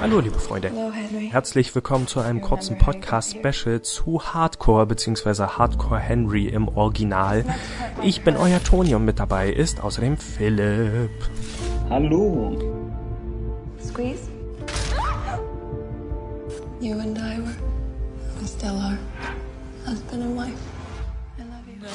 [0.00, 1.28] Hallo liebe Freunde, Hello, Henry.
[1.30, 5.44] herzlich willkommen zu einem kurzen Podcast-Special zu Hardcore bzw.
[5.58, 7.44] Hardcore Henry im Original.
[8.02, 11.10] Ich bin euer Toni und mit dabei ist außerdem Philipp.
[11.88, 12.56] Hallo.
[13.82, 14.28] Squeeze.
[16.80, 17.54] You and I were,
[18.40, 18.98] we still are,
[19.86, 20.52] husband and wife.
[21.38, 21.86] I love you.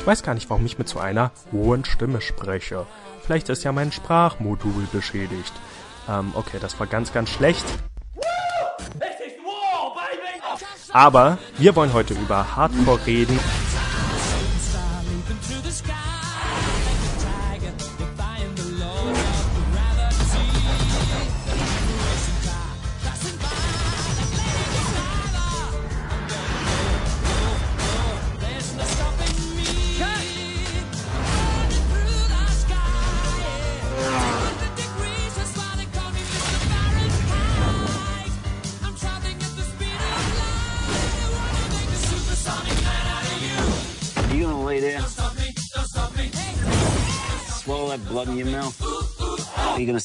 [0.00, 2.86] Ich weiß gar nicht, warum ich mit so einer hohen Stimme spreche.
[3.24, 5.52] Vielleicht ist ja mein Sprachmodul beschädigt.
[6.08, 7.64] Ähm, okay, das war ganz, ganz schlecht.
[10.92, 13.38] Aber wir wollen heute über Hardcore reden.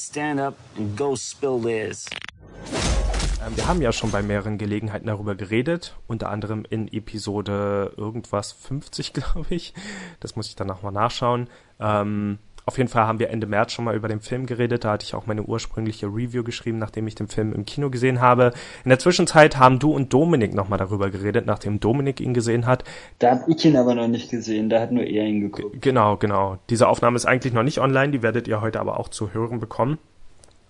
[0.09, 2.07] Stand up and go spill theirs?
[3.45, 8.51] Ähm, wir haben ja schon bei mehreren Gelegenheiten darüber geredet, unter anderem in Episode irgendwas
[8.51, 9.73] 50, glaube ich.
[10.19, 11.47] Das muss ich dann nochmal nachschauen.
[11.79, 14.83] Ähm, auf jeden Fall haben wir Ende März schon mal über den Film geredet.
[14.83, 18.21] Da hatte ich auch meine ursprüngliche Review geschrieben, nachdem ich den Film im Kino gesehen
[18.21, 18.51] habe.
[18.83, 22.83] In der Zwischenzeit haben du und Dominik nochmal darüber geredet, nachdem Dominik ihn gesehen hat.
[23.19, 25.81] Da hab ich ihn aber noch nicht gesehen, da hat nur er ihn geguckt.
[25.81, 26.57] Genau, genau.
[26.69, 29.59] Diese Aufnahme ist eigentlich noch nicht online, die werdet ihr heute aber auch zu hören
[29.59, 29.97] bekommen.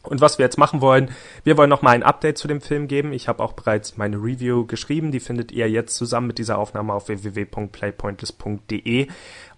[0.10, 1.12] Und was wir jetzt machen wollen,
[1.44, 3.14] wir wollen nochmal ein Update zu dem Film geben.
[3.14, 6.94] Ich habe auch bereits meine Review geschrieben, die findet ihr jetzt zusammen mit dieser Aufnahme
[6.94, 9.08] auf www.playpointless.de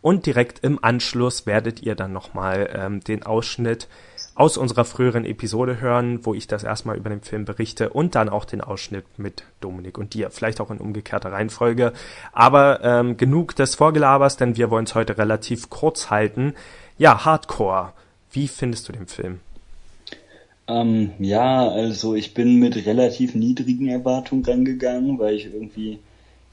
[0.01, 3.87] und direkt im Anschluss werdet ihr dann nochmal ähm, den Ausschnitt
[4.35, 8.27] aus unserer früheren Episode hören, wo ich das erstmal über den Film berichte und dann
[8.27, 11.93] auch den Ausschnitt mit Dominik und dir, vielleicht auch in umgekehrter Reihenfolge.
[12.31, 16.55] Aber ähm, genug des Vorgelabers, denn wir wollen es heute relativ kurz halten.
[16.97, 17.93] Ja, Hardcore.
[18.31, 19.41] Wie findest du den Film?
[20.71, 25.99] Ähm, ja, also ich bin mit relativ niedrigen Erwartungen rangegangen, weil ich irgendwie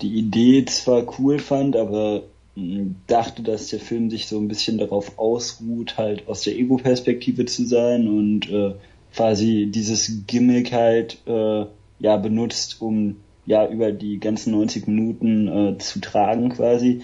[0.01, 2.25] die Idee zwar cool fand, aber
[2.57, 7.45] mh, dachte, dass der Film sich so ein bisschen darauf ausruht, halt aus der Ego-Perspektive
[7.45, 8.75] zu sein und äh,
[9.15, 11.67] quasi dieses Gimmick halt äh,
[12.01, 17.03] ja benutzt, um ja über die ganzen 90 Minuten äh, zu tragen quasi.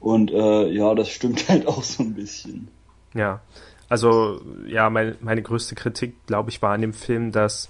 [0.00, 2.68] Und äh, ja, das stimmt halt auch so ein bisschen.
[3.14, 3.42] Ja,
[3.88, 7.68] also ja, meine, meine größte Kritik, glaube ich, war an dem Film, dass,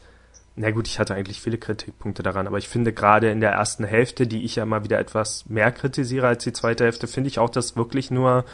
[0.56, 3.84] na gut, ich hatte eigentlich viele Kritikpunkte daran, aber ich finde gerade in der ersten
[3.84, 7.38] Hälfte, die ich ja mal wieder etwas mehr kritisiere als die zweite Hälfte, finde ich
[7.38, 8.44] auch, dass wirklich nur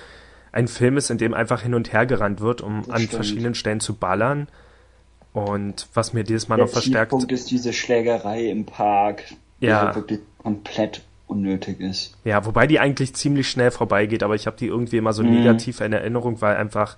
[0.53, 3.12] ein Film ist, in dem einfach hin und her gerannt wird, um Das an stimmt.
[3.15, 4.49] verschiedenen Stellen zu ballern.
[5.32, 9.22] Und was mir dieses Mal Der noch verstärkt, Tiefpunkt ist diese Schlägerei im Park,
[9.60, 9.82] die Ja.
[9.87, 12.16] halt wirklich komplett unnötig ist.
[12.25, 15.31] ja, wobei die eigentlich ziemlich schnell vorbeigeht, aber ich habe die irgendwie immer so Mhm.
[15.31, 16.97] negativ in Erinnerung, weil einfach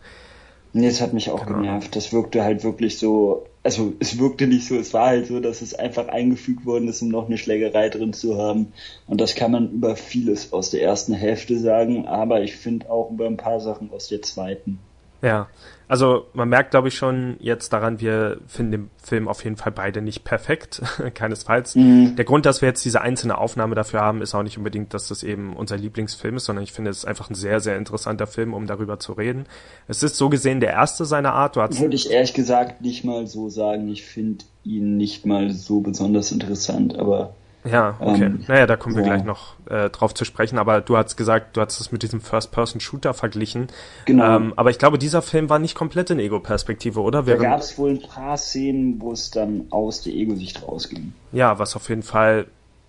[0.75, 1.61] Nee, es hat mich auch Genau.
[1.61, 1.95] genervt.
[1.97, 5.61] Das wirkte halt wirklich so, also es wirkte nicht so, es war halt so, dass
[5.61, 8.73] es einfach eingefügt worden ist, um noch eine Schlägerei drin zu haben.
[9.07, 13.11] Und das kann man über vieles aus der ersten Hälfte sagen, aber ich finde auch
[13.11, 14.79] über ein paar Sachen aus der zweiten.
[15.23, 15.49] Ja,
[15.87, 19.71] also man merkt, glaube ich, schon jetzt daran, wir finden den Film auf jeden Fall
[19.73, 20.83] beide nicht perfekt,
[21.15, 21.77] keinesfalls.
[21.77, 22.17] Mhm.
[22.17, 25.09] Der Grund, dass wir jetzt diese einzelne Aufnahme dafür haben, ist auch nicht unbedingt, dass
[25.09, 28.27] das eben unser Lieblingsfilm ist, sondern ich finde, es ist einfach ein sehr, sehr interessanter
[28.27, 29.45] Film, um darüber zu reden.
[29.87, 31.57] Es ist so gesehen der erste seiner Art.
[31.57, 33.89] Du hast Würde ich ehrlich gesagt nicht mal so sagen.
[33.89, 37.35] Ich finde ihn nicht mal so besonders interessant, aber
[37.65, 38.25] Ja, okay.
[38.25, 39.09] Ähm, naja, da kommen wir ja.
[39.15, 40.59] gleich noch äh, drauf zu sprechen.
[40.59, 43.69] Aber du hast gesagt, du hast es mit diesem First-Person-Shooter verglichen.
[44.05, 44.37] Genau.
[44.37, 47.21] Ähm, aber ich glaube, dieser Film war nicht komplett in Ego-Perspektive, oder?
[47.21, 51.13] da Während- gab es wohl ein paar Szenen, wo es dann aus der Ego-Sicht rausging.
[51.31, 52.47] Ja, was auf jeden Fall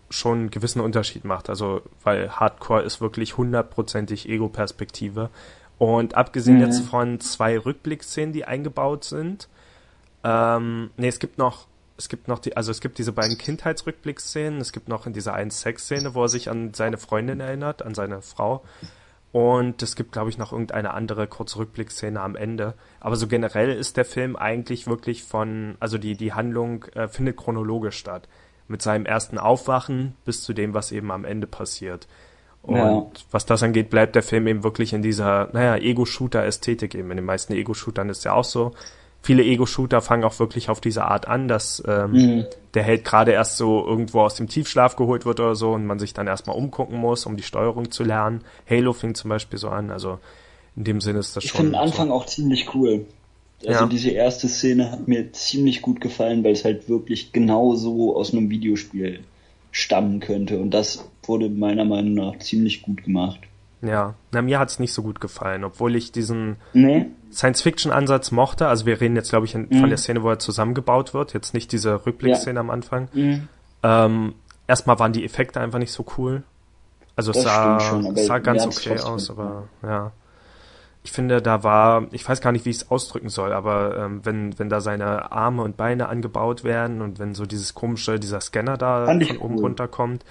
[0.10, 1.50] schon einen gewissen Unterschied macht.
[1.50, 5.30] Also, weil Hardcore ist wirklich hundertprozentig Ego-Perspektive.
[5.78, 6.64] Und abgesehen Mhm.
[6.64, 9.50] jetzt von zwei Rückblickszenen, die eingebaut sind,
[10.24, 11.68] ähm, nee, es gibt noch,
[11.98, 15.34] es gibt noch die, also es gibt diese beiden Kindheitsrückblickszenen, es gibt noch in dieser
[15.34, 18.64] einen Sexszene, wo er sich an seine Freundin erinnert, an seine Frau.
[19.32, 22.76] Und es gibt, glaube ich, noch irgendeine andere kurze Rückblickszene am Ende.
[23.00, 27.38] Aber so generell ist der Film eigentlich wirklich von, also die, die Handlung äh, findet
[27.38, 28.28] chronologisch statt.
[28.68, 32.08] Mit seinem ersten Aufwachen bis zu dem, was eben am Ende passiert.
[32.62, 33.08] Und Ja.
[33.32, 37.10] was das angeht, bleibt der Film eben wirklich in dieser, naja, Ego-Shooter-Ästhetik eben.
[37.10, 38.74] In den meisten Ego-Shootern ist ja auch so.
[39.26, 42.46] Viele Ego-Shooter fangen auch wirklich auf diese Art an, dass ähm, Mhm.
[42.74, 45.98] der Held gerade erst so irgendwo aus dem Tiefschlaf geholt wird oder so und man
[45.98, 48.42] sich dann erstmal umgucken muss, um die Steuerung zu lernen.
[48.70, 50.20] Halo fing zum Beispiel so an, also
[50.76, 51.60] in dem Sinne ist das Ich schon.
[51.62, 53.06] finde den Anfang auch ziemlich cool.
[53.66, 53.88] Also Ja.
[53.90, 58.50] diese erste Szene hat mir ziemlich gut gefallen, weil es halt wirklich genauso aus einem
[58.50, 59.22] Videospiel
[59.72, 60.60] stammen könnte.
[60.60, 63.40] Und das wurde meiner Meinung nach ziemlich gut gemacht.
[63.86, 67.08] Ja, na, mir hat's nicht so gut gefallen, obwohl ich diesen Nee?
[67.34, 68.68] Science-Fiction-Ansatz mochte.
[68.68, 69.80] Also wir reden jetzt, glaube ich, in, Mhm.
[69.82, 73.10] von der Szene, wo er zusammengebaut wird, jetzt nicht diese Rückblickszene am Anfang.
[73.14, 73.50] Mhm.
[73.84, 74.36] Ähm,
[74.68, 76.44] erstmal waren die Effekte einfach nicht so cool.
[77.18, 80.12] Also es sah, schon, sah ganz okay aus, aber ja.
[81.04, 84.22] Ich finde, da war, ich weiß gar nicht, wie ich es ausdrücken soll, aber ähm,
[84.24, 88.40] wenn, wenn da seine Arme und Beine angebaut werden und wenn so dieses komische, dieser
[88.40, 89.62] Scanner da Fand von oben cool.
[89.64, 90.24] runterkommt.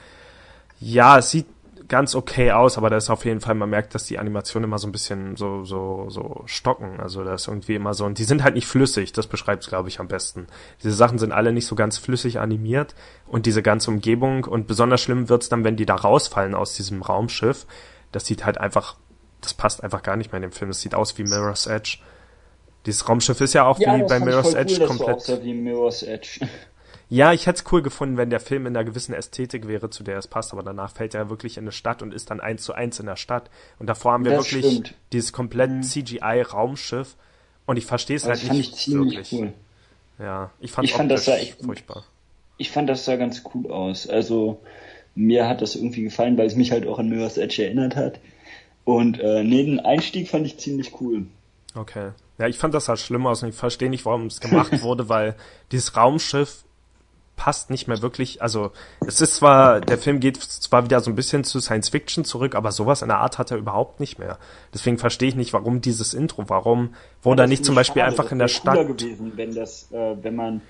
[0.81, 1.46] Ja, es sieht
[1.92, 4.78] ganz okay aus, aber da ist auf jeden Fall, man merkt, dass die Animationen immer
[4.78, 6.98] so ein bisschen so, so, so stocken.
[7.00, 9.68] Also da ist irgendwie immer so, und die sind halt nicht flüssig, das beschreibt es,
[9.68, 10.46] glaube ich, am besten.
[10.82, 12.94] Diese Sachen sind alle nicht so ganz flüssig animiert
[13.26, 17.02] und diese ganze Umgebung und besonders schlimm wird's dann, wenn die da rausfallen aus diesem
[17.02, 17.66] Raumschiff.
[18.10, 18.96] Das sieht halt einfach,
[19.42, 20.70] das passt einfach gar nicht mehr in dem Film.
[20.70, 21.98] Es sieht aus wie Mirror's Edge.
[22.86, 25.20] Dieses Raumschiff ist ja auch wie bei Mirror's Edge cool, komplett.
[27.14, 30.03] Ja, ich hätte es cool gefunden, wenn der Film in einer gewissen Ästhetik wäre, zu
[30.03, 32.62] der es passt, aber danach fällt er wirklich in eine Stadt und ist dann eins
[32.62, 33.50] zu eins in der Stadt.
[33.79, 34.94] Und davor haben wir Das wirklich stimmt.
[35.12, 37.17] dieses komplett CGI-Raumschiff
[37.67, 39.32] und ich verstehe es Das halt fand nicht ich ziemlich wirklich.
[39.35, 39.53] cool.
[40.19, 42.05] Ja, ich fand Ich fand, das sah echt- furchtbar.
[42.56, 44.09] Ich fand das sah ganz cool aus.
[44.09, 44.61] Also
[45.14, 48.20] mir hat das irgendwie gefallen, weil es mich halt auch an Mirror's Edge erinnert hat.
[48.85, 51.26] Und äh, nee, den Einstieg fand ich ziemlich cool.
[51.75, 52.12] Okay.
[52.38, 55.09] Ja, ich fand das halt schlimm aus und ich verstehe nicht, warum es gemacht wurde,
[55.11, 55.35] weil
[55.73, 56.64] dieses Raumschiff
[57.42, 58.40] passt nicht mehr wirklich.
[58.40, 58.70] Also
[59.04, 62.54] es ist zwar, der Film geht zwar wieder so ein bisschen zu Science Fiction zurück,
[62.54, 64.38] aber sowas in der Art hat er überhaupt nicht mehr.
[64.72, 68.30] Deswegen verstehe ich nicht, warum dieses Intro, warum wurde er nicht zum Beispiel schade, einfach
[68.30, 68.86] in der Stadt.
[68.86, 70.60] gewesen, wenn das, äh, wenn man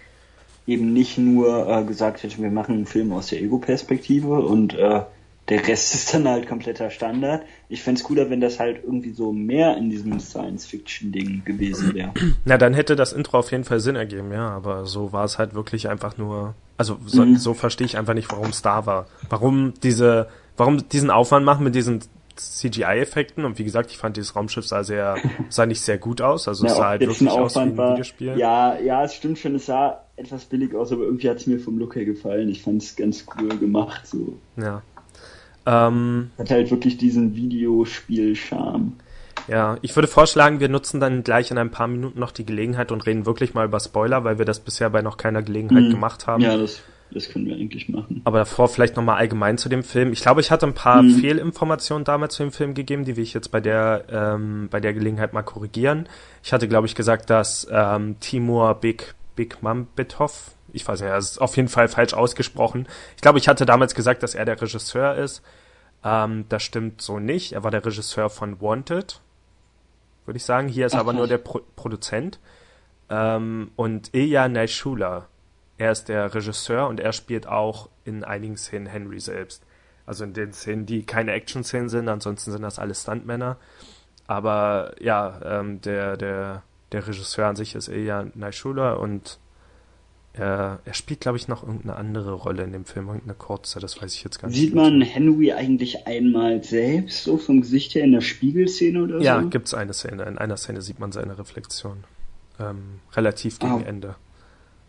[0.66, 5.02] eben nicht nur äh, gesagt hätte, wir machen einen Film aus der Ego-Perspektive und äh,
[5.48, 7.42] der Rest ist dann halt kompletter Standard.
[7.68, 12.12] Ich fänd's cooler, wenn das halt irgendwie so mehr in diesem Science-Fiction-Ding gewesen wäre.
[12.44, 15.38] Na, dann hätte das Intro auf jeden Fall Sinn ergeben, ja, aber so war es
[15.38, 17.36] halt wirklich einfach nur, also so, Mhm.
[17.36, 19.06] so verstehe ich einfach nicht, warum es da war.
[19.30, 22.00] Warum diese, warum diesen Aufwand machen mit diesen
[22.36, 25.16] CGI-Effekten und wie gesagt, ich fand dieses Raumschiff sah sehr,
[25.48, 27.92] sah nicht sehr gut aus, also es Ja, sah halt wirklich aus wie ein war.
[27.92, 28.38] Videospiel.
[28.38, 31.78] Ja, ja, es stimmt schon, es sah etwas billig aus, aber irgendwie hat's mir vom
[31.78, 32.48] Look her gefallen.
[32.48, 34.38] Ich fand's ganz cool gemacht, so.
[34.56, 34.82] Ja.
[35.66, 38.92] Ähm, Hat halt wirklich diesen Videospiel-Charme.
[39.48, 42.92] ja, ich würde vorschlagen, wir nutzen dann gleich in ein paar Minuten noch die Gelegenheit
[42.92, 45.90] und reden wirklich mal über Spoiler, weil wir das bisher bei noch keiner Gelegenheit Mhm.
[45.90, 46.42] gemacht haben.
[46.42, 46.80] Ja, das,
[47.10, 48.20] das können wir eigentlich machen.
[48.24, 50.12] Aber davor vielleicht nochmal allgemein zu dem Film.
[50.12, 51.14] Ich glaube, ich hatte ein paar Mhm.
[51.16, 54.94] Fehlinformationen damals zu dem Film gegeben, die will ich jetzt bei der, ähm, bei der
[54.94, 56.08] Gelegenheit mal korrigieren.
[56.42, 61.32] Ich hatte, glaube ich, gesagt, dass ähm, Timur Big, Big Mambetov, ich weiß nicht, das
[61.32, 62.88] ist auf jeden Fall falsch ausgesprochen.
[63.16, 65.42] Ich glaube, ich hatte damals gesagt, dass er der Regisseur ist.
[66.04, 67.52] Ähm, das stimmt so nicht.
[67.52, 69.20] Er war der Regisseur von Wanted,
[70.26, 70.68] würde ich sagen.
[70.68, 72.40] Hier ist Ach, aber nur der Pro Produzent.
[73.08, 75.28] Ähm, und Ilya Naishula,
[75.78, 79.64] er ist der Regisseur und er spielt auch in einigen Szenen Henry selbst.
[80.06, 83.56] Also in den Szenen, die keine Action-Szenen sind, ansonsten sind das alles Stuntmänner.
[84.26, 89.38] Aber ja, ähm, der, der, der Regisseur an sich ist Ilya Naishula und
[90.34, 94.00] er, er spielt, glaube ich, noch irgendeine andere Rolle in dem Film, irgendeine kurze, das
[94.00, 94.58] weiß ich jetzt gar nicht.
[94.58, 99.42] Sieht man Henry eigentlich einmal selbst, so vom Gesicht her in der Spiegelszene oder Ja,
[99.42, 99.48] so?
[99.48, 100.22] gibt's eine Szene.
[100.24, 102.04] In einer Szene sieht man seine Reflexion.
[102.58, 103.82] Ähm, relativ gegen Ah.
[103.86, 104.14] Ende.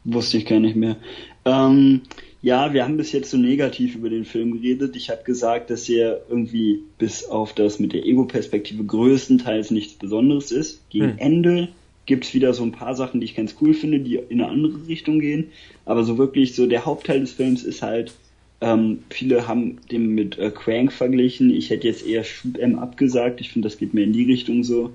[0.05, 0.97] Wusste ich gar nicht mehr.
[1.45, 2.01] Ähm,
[2.41, 4.97] ja, wir haben bis jetzt so negativ über den Film geredet.
[4.97, 10.51] Ich habe gesagt, dass er irgendwie bis auf das mit der Ego-Perspektive größtenteils nichts Besonderes
[10.51, 10.89] ist.
[10.89, 11.17] Gegen Hm.
[11.19, 11.69] Ende
[12.05, 14.88] gibt's wieder so ein paar Sachen, die ich ganz cool finde, die in eine andere
[14.88, 15.51] Richtung gehen.
[15.86, 18.13] Aber so wirklich, so der Hauptteil des Films ist halt,
[18.62, 21.50] ähm, viele haben den mit äh, Crank verglichen.
[21.50, 23.41] Ich hätte jetzt eher Shoot 'em Up gesagt.
[23.41, 24.91] Ich finde, das geht mehr in die Richtung so.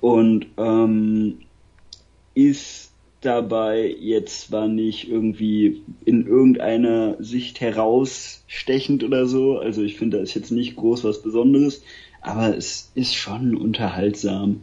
[0.00, 1.38] Und ähm,
[2.34, 2.88] ist
[3.20, 10.22] dabei jetzt zwar nicht irgendwie in irgendeiner Sicht herausstechend oder so, also ich finde, da
[10.22, 11.82] ist jetzt nicht groß was Besonderes,
[12.20, 14.60] aber es ist schon unterhaltsam.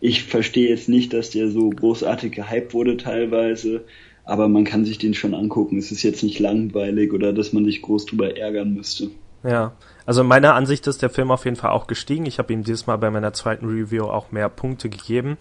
[0.00, 3.84] Ich verstehe jetzt nicht, dass der so großartig gehypt wurde teilweise,
[4.24, 5.78] aber man kann sich den schon angucken.
[5.78, 9.10] Es ist jetzt nicht langweilig oder dass man sich groß drüber ärgern müsste.
[9.42, 9.72] Ja,
[10.04, 12.26] also in meiner Ansicht ist der Film auf jeden Fall auch gestiegen.
[12.26, 15.36] Ich habe ihm dieses Mal bei meiner zweiten Review auch mehr Punkte gegeben.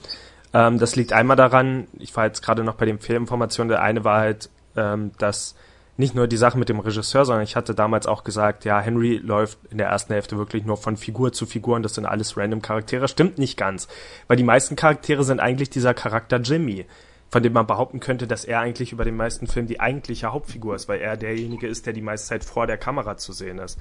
[0.53, 4.03] Ähm, das liegt einmal daran, ich war jetzt gerade noch bei den Fehlinformationen, der eine
[4.03, 5.55] war halt, ähm, dass
[5.97, 9.17] nicht nur die Sache mit dem Regisseur, sondern ich hatte damals auch gesagt, ja, Henry
[9.17, 12.37] läuft in der ersten Hälfte wirklich nur von Figur zu Figur und das sind alles
[12.37, 13.07] random Charaktere.
[13.07, 13.87] Stimmt nicht ganz,
[14.27, 16.85] weil die meisten Charaktere sind eigentlich dieser Charakter Jimmy,
[17.29, 20.75] von dem man behaupten könnte, dass er eigentlich über den meisten Film die eigentliche Hauptfigur
[20.75, 23.79] ist, weil er derjenige ist, der die meiste Zeit vor der Kamera zu sehen ist.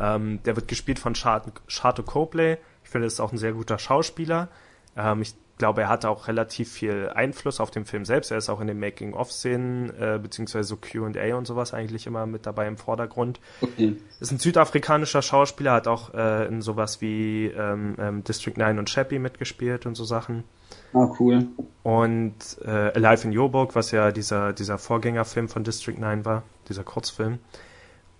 [0.00, 2.56] Ähm, der wird gespielt von Charlotte Copley.
[2.82, 4.48] Ich finde, das ist auch ein sehr guter Schauspieler.
[4.96, 8.30] Ähm, ich glaube, er hatte auch relativ viel Einfluss auf den Film selbst.
[8.30, 12.46] Er ist auch in den Making-of-Szenen, äh, beziehungsweise so Q&A und sowas eigentlich immer mit
[12.46, 13.40] dabei im Vordergrund.
[13.60, 13.96] Okay.
[14.20, 18.88] Ist ein südafrikanischer Schauspieler, hat auch äh, in sowas wie ähm, ähm, District 9 und
[18.88, 20.44] Chappie mitgespielt und so Sachen.
[20.94, 21.46] Ah, cool.
[21.82, 22.34] Und
[22.64, 27.38] äh, Alive in Joburg, was ja dieser, dieser Vorgängerfilm von District 9 war, dieser Kurzfilm.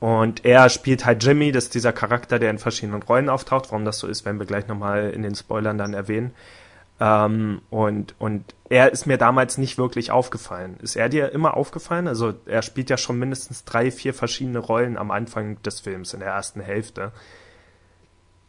[0.01, 3.71] Und er spielt halt Jimmy, das ist dieser Charakter, der in verschiedenen Rollen auftaucht.
[3.71, 6.33] Warum das so ist, werden wir gleich nochmal in den Spoilern dann erwähnen.
[7.01, 10.79] Ähm, und, und er ist mir damals nicht wirklich aufgefallen.
[10.83, 12.09] Ist er dir immer aufgefallen?
[12.09, 16.21] Also er spielt ja schon mindestens drei, vier verschiedene Rollen am Anfang des Films, in
[16.21, 17.13] der ersten Hälfte.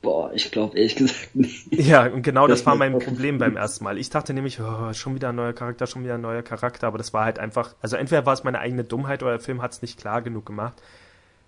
[0.02, 1.68] Boah, ich glaube ehrlich gesagt nicht.
[1.74, 3.98] Ja, und genau das, war mein Problem beim ersten Mal.
[3.98, 6.98] Ich dachte nämlich, oh, schon wieder ein neuer Charakter, schon wieder ein neuer Charakter, aber
[6.98, 9.74] das war halt einfach, also entweder war es meine eigene Dummheit oder der Film hat
[9.74, 10.82] es nicht klar genug gemacht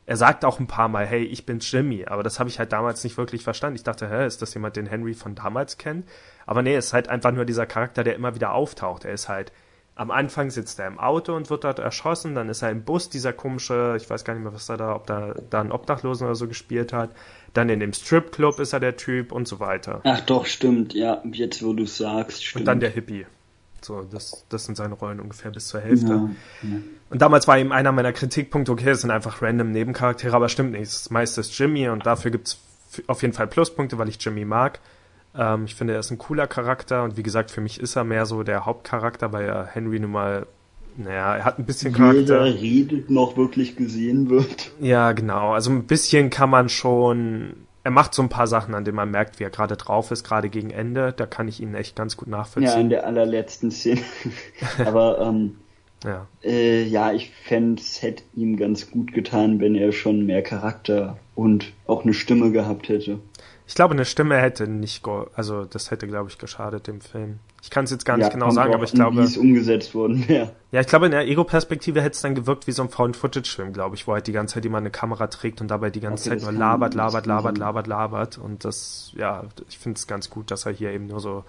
[0.05, 2.74] er sagt auch ein paar Mal, hey, ich bin Jimmy, aber das habe ich halt
[2.74, 3.75] damals nicht wirklich verstanden.
[3.75, 6.05] Ich dachte, hä, ist das jemand, den Henry von damals kennt?
[6.45, 9.05] Aber nee, es ist halt einfach nur dieser Charakter, der immer wieder auftaucht.
[9.05, 9.51] Er ist halt,
[9.95, 13.10] am Anfang sitzt er im Auto und wird dort erschossen, dann ist er im Bus,
[13.10, 16.25] dieser komische, ich weiß gar nicht mehr, was er da, ob da, da einen Obdachlosen
[16.25, 17.12] oder so gespielt hat.
[17.53, 20.01] Dann in dem Stripclub ist er der Typ und so weiter.
[20.03, 22.62] Ach doch, stimmt, ja, jetzt wo du sagst, stimmt.
[22.62, 23.25] Und dann der Hippie.
[23.81, 26.07] So, das, das sind seine Rollen ungefähr bis zur Hälfte.
[26.07, 26.29] Ja,
[26.63, 26.77] ja.
[27.10, 30.71] Und damals war eben einer meiner Kritikpunkte, okay, es sind einfach random Nebencharaktere, aber stimmt
[30.71, 30.83] nicht.
[30.83, 32.60] Das meiste ist Jimmy und dafür gibt's
[33.07, 34.79] auf jeden Fall Pluspunkte, weil ich Jimmy mag.
[35.35, 38.03] Ähm, ich finde, er ist ein cooler Charakter und wie gesagt, für mich ist er
[38.03, 40.45] mehr so der Hauptcharakter, weil er Henry nun mal,
[40.97, 42.45] naja, er hat ein bisschen Charakter.
[42.45, 44.71] Jeder redet noch wirklich gesehen wird.
[44.79, 45.53] Ja, genau.
[45.53, 49.09] Also ein bisschen kann man schon er macht so ein paar Sachen, an denen man
[49.09, 51.13] merkt, wie er gerade drauf ist, gerade gegen Ende.
[51.13, 52.73] Da kann ich ihn echt ganz gut nachvollziehen.
[52.73, 54.01] Ja, in der allerletzten Szene.
[54.85, 55.55] Aber ähm,
[56.03, 56.27] ja.
[56.43, 61.17] Äh, ja, ich fände, es hätte ihm ganz gut getan, wenn er schon mehr Charakter
[61.35, 63.19] und auch eine Stimme gehabt hätte.
[63.71, 65.01] Ich glaube, eine Stimme hätte nicht,
[65.33, 67.39] also das hätte, glaube ich, geschadet dem Film.
[67.61, 69.21] Ich kann es jetzt gar nicht ja, genau sagen, aber ich glaube.
[69.21, 70.51] Wie es umgesetzt worden wäre.
[70.73, 73.95] Ja, ich glaube, in der Ego-Perspektive hätte es dann gewirkt wie so ein Found-Footage-Film, glaube
[73.95, 76.39] ich, wo halt die ganze Zeit jemand eine Kamera trägt und dabei die ganze okay,
[76.39, 78.37] Zeit nur labert, labert, labert, labert, labert.
[78.39, 81.45] Und das, ja, ich finde es ganz gut, dass er hier eben nur so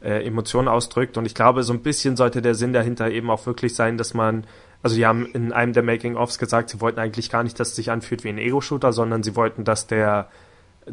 [0.00, 1.18] äh, Emotionen ausdrückt.
[1.18, 4.14] Und ich glaube, so ein bisschen sollte der Sinn dahinter eben auch wirklich sein, dass
[4.14, 4.46] man,
[4.82, 7.76] also die haben in einem der Making-ofs gesagt, sie wollten eigentlich gar nicht, dass es
[7.76, 10.30] sich anfühlt wie ein Ego-Shooter, sondern sie wollten, dass der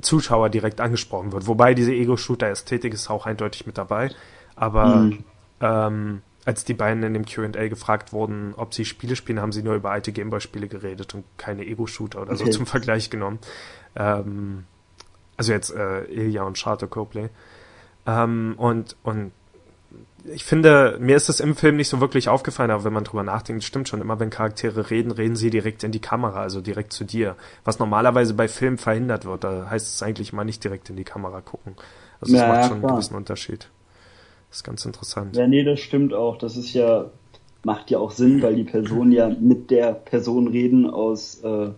[0.01, 1.47] Zuschauer direkt angesprochen wird.
[1.47, 4.11] Wobei diese Ego-Shooter-Ästhetik ist auch eindeutig mit dabei.
[4.55, 5.23] Aber mhm.
[5.61, 9.63] ähm, als die beiden in dem Q&A gefragt wurden, ob sie Spiele spielen, haben sie
[9.63, 12.45] nur über alte Gameboy-Spiele geredet und keine Ego-Shooter oder okay.
[12.45, 13.39] so zum Vergleich genommen.
[13.95, 14.65] Ähm,
[15.37, 17.29] also jetzt äh, Ilya und Charter Copley.
[18.05, 19.31] Ähm, und, und
[20.25, 23.23] ich finde, mir ist es im Film nicht so wirklich aufgefallen, aber wenn man drüber
[23.23, 26.93] nachdenkt, stimmt schon, immer wenn Charaktere reden, reden sie direkt in die Kamera, also direkt
[26.93, 27.35] zu dir.
[27.63, 31.03] Was normalerweise bei Filmen verhindert wird, da heißt es eigentlich mal nicht direkt in die
[31.03, 31.75] Kamera gucken.
[32.21, 32.91] Also das ja, macht schon klar.
[32.91, 33.69] einen gewissen Unterschied.
[34.49, 35.35] Das ist ganz interessant.
[35.35, 36.37] Ja, nee, das stimmt auch.
[36.37, 37.09] Das ist ja,
[37.63, 41.69] macht ja auch Sinn, weil die Personen ja mit der Person reden, aus äh,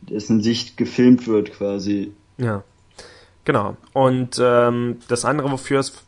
[0.00, 2.12] dessen Sicht gefilmt wird quasi.
[2.38, 2.64] Ja.
[3.44, 3.76] Genau.
[3.92, 6.05] Und ähm, das andere, wofür es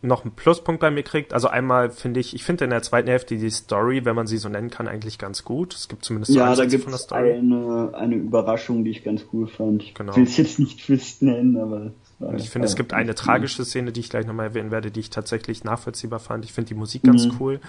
[0.00, 1.32] noch einen Pluspunkt bei mir kriegt.
[1.32, 4.38] Also einmal finde ich, ich finde in der zweiten Hälfte die Story, wenn man sie
[4.38, 5.74] so nennen kann, eigentlich ganz gut.
[5.74, 9.48] Es gibt zumindest so ja, da gibt es eine, eine Überraschung, die ich ganz cool
[9.48, 9.94] fand.
[9.94, 10.12] Genau.
[10.12, 11.92] Ich will es jetzt nicht Twist nennen, aber
[12.36, 15.10] ich finde, es gibt eine tragische Szene, die ich gleich nochmal erwähnen werde, die ich
[15.10, 16.44] tatsächlich nachvollziehbar fand.
[16.44, 17.36] Ich finde die Musik ganz mhm.
[17.38, 17.60] cool.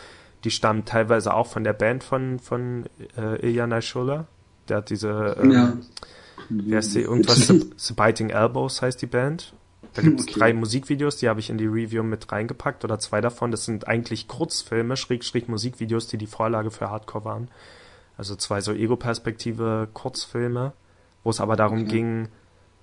[0.44, 2.86] Die stammt teilweise auch von der Band von, von
[3.18, 4.26] äh, Ilya Naishola.
[4.68, 5.74] Der hat diese, ähm, ja.
[6.50, 9.54] wie heißt die, irgendwas, The, The Biting Elbows heißt die Band.
[9.94, 10.40] Da gibt es okay.
[10.40, 13.52] drei Musikvideos, die habe ich in die Review mit reingepackt oder zwei davon.
[13.52, 17.48] Das sind eigentlich Kurzfilme, Schräg, Schräg Musikvideos, die die Vorlage für Hardcore waren.
[18.18, 20.74] Also zwei so Ego-Perspektive Kurzfilme,
[21.24, 21.90] wo es aber darum okay.
[21.90, 22.28] ging,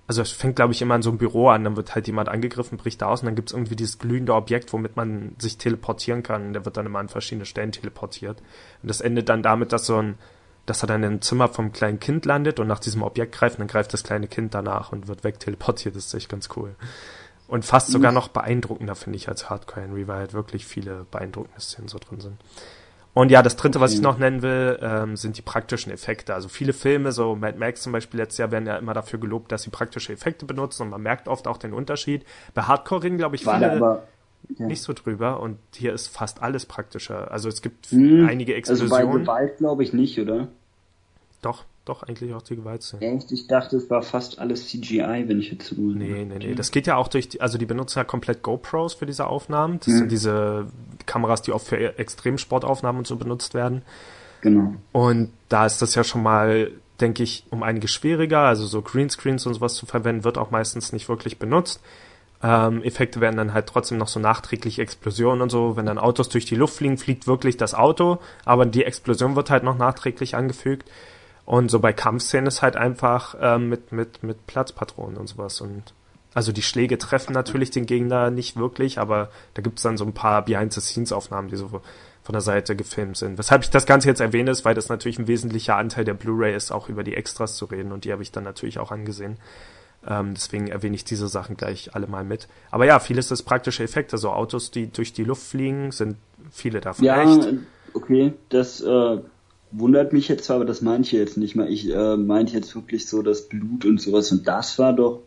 [0.07, 2.29] also es fängt glaube ich immer in so einem Büro an, dann wird halt jemand
[2.29, 5.59] angegriffen, bricht da aus und dann gibt es irgendwie dieses glühende Objekt, womit man sich
[5.59, 6.53] teleportieren kann.
[6.53, 8.41] Der wird dann immer an verschiedene Stellen teleportiert.
[8.83, 10.15] Und das endet dann damit, dass so ein
[10.67, 13.61] dass er dann im Zimmer vom kleinen Kind landet und nach diesem Objekt greift und
[13.61, 15.97] dann greift das kleine Kind danach und wird wegteleportiert.
[15.97, 16.75] Das ist echt ganz cool.
[17.49, 21.61] Und fast sogar noch beeindruckender, finde ich, als Hardcore Henry, weil halt wirklich viele beeindruckende
[21.61, 22.37] Szenen so drin sind.
[23.15, 26.35] Und ja, das dritte, was ich noch nennen will, ähm, sind die praktischen Effekte.
[26.35, 29.53] Also viele Filme, so Mad Max zum Beispiel letztes Jahr, werden ja immer dafür gelobt,
[29.53, 32.27] dass sie praktische Effekte benutzen und man merkt oft auch den Unterschied.
[32.53, 34.03] Bei Hardcore reden, glaube ich, viele
[34.59, 34.67] ja.
[34.67, 37.31] nicht so drüber und hier ist fast alles praktischer.
[37.31, 38.93] Also es gibt hm, einige Explosionen.
[38.93, 40.49] Also bei Gewalt glaube ich nicht, oder?
[41.43, 43.01] Doch, doch, eigentlich auch die Gewaltszene.
[43.03, 43.31] Echt?
[43.31, 45.77] Ich dachte, es war fast alles CGI, wenn ich jetzt so.
[45.81, 46.55] Nee, nee, nee.
[46.55, 49.79] Das geht ja auch durch, die, also die benutzen ja komplett GoPros für diese Aufnahmen.
[49.79, 49.99] Das mhm.
[49.99, 50.67] sind diese
[51.07, 53.83] Kameras, die oft für Extremsportaufnahmen und so benutzt werden.
[54.41, 54.75] Genau.
[54.91, 58.41] Und da ist das ja schon mal, denke ich, um einiges schwieriger.
[58.41, 61.81] Also so Greenscreens und sowas zu verwenden, wird auch meistens nicht wirklich benutzt.
[62.43, 65.77] Ähm, Effekte werden dann halt trotzdem noch so nachträglich Explosionen und so.
[65.77, 69.51] Wenn dann Autos durch die Luft fliegen, fliegt wirklich das Auto, aber die Explosion wird
[69.51, 70.91] halt noch nachträglich angefügt.
[71.45, 75.61] Und so bei Kampfszenen ist halt einfach ähm, mit, mit, mit Platzpatronen und sowas.
[75.61, 75.95] Und
[76.35, 80.13] also die Schläge treffen natürlich den Gegner nicht wirklich, aber da gibt's dann so ein
[80.13, 81.69] paar Behind-the-Scenes-Aufnahmen, die so
[82.23, 83.39] von der Seite gefilmt sind.
[83.39, 86.55] Weshalb ich das Ganze jetzt erwähne, ist, weil das natürlich ein wesentlicher Anteil der Blu-ray
[86.55, 89.39] ist, auch über die Extras zu reden und die habe ich dann natürlich auch angesehen.
[90.09, 92.49] Ähm, deswegen erwähne ich diese Sachen gleich alle mal mit.
[92.71, 94.19] Aber ja, vieles ist praktische Effekte.
[94.19, 96.17] So Autos, die durch die Luft fliegen, sind
[96.51, 97.55] viele davon ja, echt.
[97.93, 99.19] okay, das äh,
[99.73, 101.69] wundert mich jetzt zwar, aber das meinte ich jetzt nicht mal.
[101.69, 105.23] Ich äh, meinte jetzt wirklich so das Blut und sowas und das war doch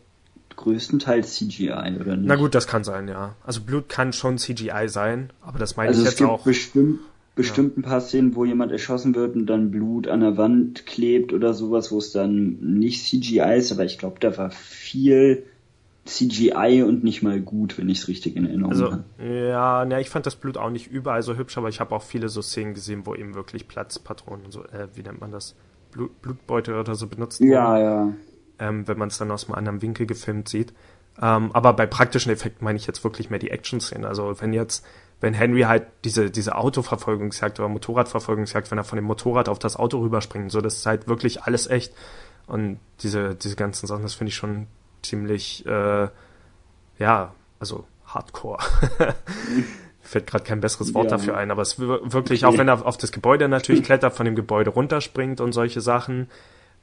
[0.55, 2.27] größtenteils CGI, oder nicht?
[2.27, 3.35] Na gut, das kann sein, ja.
[3.45, 6.43] Also Blut kann schon CGI sein, aber das meine also ich es jetzt gibt auch.
[6.43, 6.99] bestimmt
[7.39, 11.31] bestimmt ein paar Szenen, wo jemand erschossen wird und dann Blut an der Wand klebt
[11.31, 15.43] oder sowas, wo es dann nicht CGI ist, aber ich glaube, da war viel
[16.05, 19.03] CGI und nicht mal gut, wenn ich es richtig in Erinnerung Also, habe.
[19.23, 22.03] ja, ne, ich fand das Blut auch nicht überall so hübsch, aber ich habe auch
[22.03, 25.55] viele so Szenen gesehen, wo eben wirklich Platzpatronen und so, äh, wie nennt man das?
[25.91, 27.51] Blut, Blutbeutel oder so benutzt wurden.
[27.51, 28.13] Ja, ja.
[28.59, 30.73] ähm, wenn man es dann aus einem anderen Winkel gefilmt sieht.
[31.21, 34.05] Ähm, aber bei praktischen Effekten meine ich jetzt wirklich mehr die Action-Szenen.
[34.05, 34.85] Also wenn jetzt,
[35.21, 39.75] wenn Henry halt diese, diese Autoverfolgungsjagd oder Motorradverfolgungsjagd, wenn er von dem Motorrad auf das
[39.75, 41.93] Auto rüberspringt, so das ist halt wirklich alles echt.
[42.47, 44.67] Und diese, diese ganzen Sachen, das finde ich schon
[45.03, 46.07] ziemlich, äh,
[46.99, 48.57] ja, also hardcore.
[50.01, 51.17] Fällt gerade kein besseres Wort Ja.
[51.17, 54.25] dafür ein, aber es wir- wirklich, auch wenn er auf das Gebäude natürlich klettert, von
[54.25, 56.29] dem Gebäude runterspringt und solche Sachen,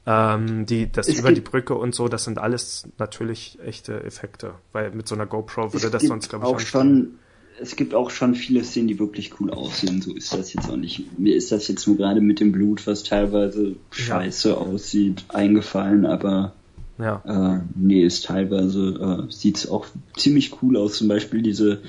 [0.05, 4.53] ähm, die, das Es über die Brücke und so, das sind alles natürlich echte Effekte,
[4.71, 7.19] weil mit so einer GoPro würde das sonst, glaube ich, auch nicht schon,
[7.59, 10.01] es gibt auch schon viele Szenen, die wirklich cool aussehen.
[10.01, 11.17] So ist das jetzt auch nicht.
[11.19, 16.53] Mir ist das jetzt nur gerade mit dem Blut, was teilweise scheiße aussieht, eingefallen, aber
[16.99, 19.85] Ja, Äh, nee, ist teilweise äh, sieht's auch
[20.15, 20.97] ziemlich cool aus.
[20.97, 21.81] Zum Beispiel diese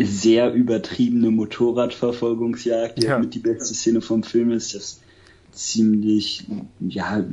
[0.00, 3.18] sehr übertriebene Motorradverfolgungsjagd, die ja.
[3.18, 4.74] mit die beste Szene vom Film ist.
[4.74, 5.00] Das
[5.58, 6.46] ziemlich,
[6.78, 7.24] ja,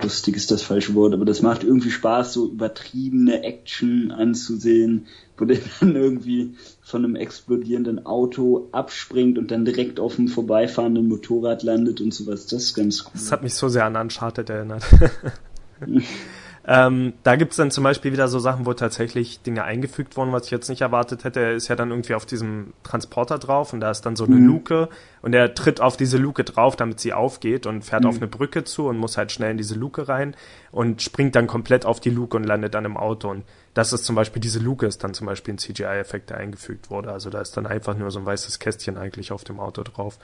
[0.00, 5.06] lustig ist das falsche Wort, aber das macht irgendwie Spaß, so übertriebene Action anzusehen,
[5.36, 11.08] wo der dann irgendwie von einem explodierenden Auto abspringt und dann direkt auf einem vorbeifahrenden
[11.08, 12.46] Motorrad landet und sowas.
[12.46, 13.12] Das ist ganz cool.
[13.14, 14.84] das hat mich so sehr an Uncharted erinnert.
[16.66, 20.46] Ähm, da gibt's dann zum Beispiel wieder so Sachen, wo tatsächlich Dinge eingefügt wurden, was
[20.46, 21.40] ich jetzt nicht erwartet hätte.
[21.40, 24.36] Er ist ja dann irgendwie auf diesem Transporter drauf und da ist dann so eine
[24.36, 24.46] Mhm.
[24.46, 24.88] Luke
[25.20, 28.08] und er tritt auf diese Luke drauf, damit sie aufgeht und fährt Mhm.
[28.08, 30.34] auf eine Brücke zu und muss halt schnell in diese Luke rein
[30.70, 33.28] und springt dann komplett auf die Luke und landet dann im Auto.
[33.28, 36.88] Und das ist zum Beispiel, diese Luke ist dann zum Beispiel ein CGI-Effekt, der eingefügt
[36.88, 37.12] wurde.
[37.12, 40.18] Also da ist dann einfach nur so ein weißes Kästchen eigentlich auf dem Auto drauf.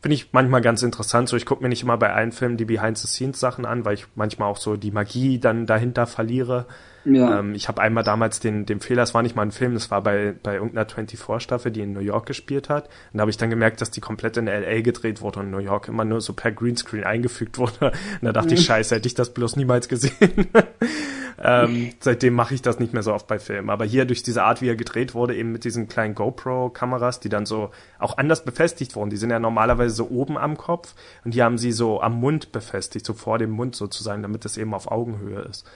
[0.00, 1.28] Finde ich manchmal ganz interessant.
[1.28, 4.48] So, ich gucke mir nicht immer bei allen Filmen die Behind-the-Scenes-Sachen an, weil ich manchmal
[4.48, 6.66] auch so die Magie dann dahinter verliere.
[7.14, 7.40] Ja.
[7.40, 9.90] Ähm, ich habe einmal damals den, den Fehler, es war nicht mal ein Film, das
[9.90, 12.86] war bei, bei irgendeiner 24-Staffel, die in New York gespielt hat.
[13.12, 14.80] Und da habe ich dann gemerkt, dass die komplett in L.A.
[14.80, 17.92] gedreht wurde und in New York immer nur so per Greenscreen eingefügt wurde.
[18.20, 20.48] Und da dachte ich, scheiße, hätte ich das bloß niemals gesehen.
[21.42, 23.70] ähm, seitdem mache ich das nicht mehr so oft bei Filmen.
[23.70, 27.28] Aber hier durch diese Art, wie er gedreht wurde, eben mit diesen kleinen GoPro-Kameras, die
[27.28, 29.10] dann so auch anders befestigt wurden.
[29.10, 30.94] Die sind ja normalerweise so oben am Kopf
[31.24, 34.56] und die haben sie so am Mund befestigt, so vor dem Mund sozusagen, damit es
[34.56, 35.66] eben auf Augenhöhe ist.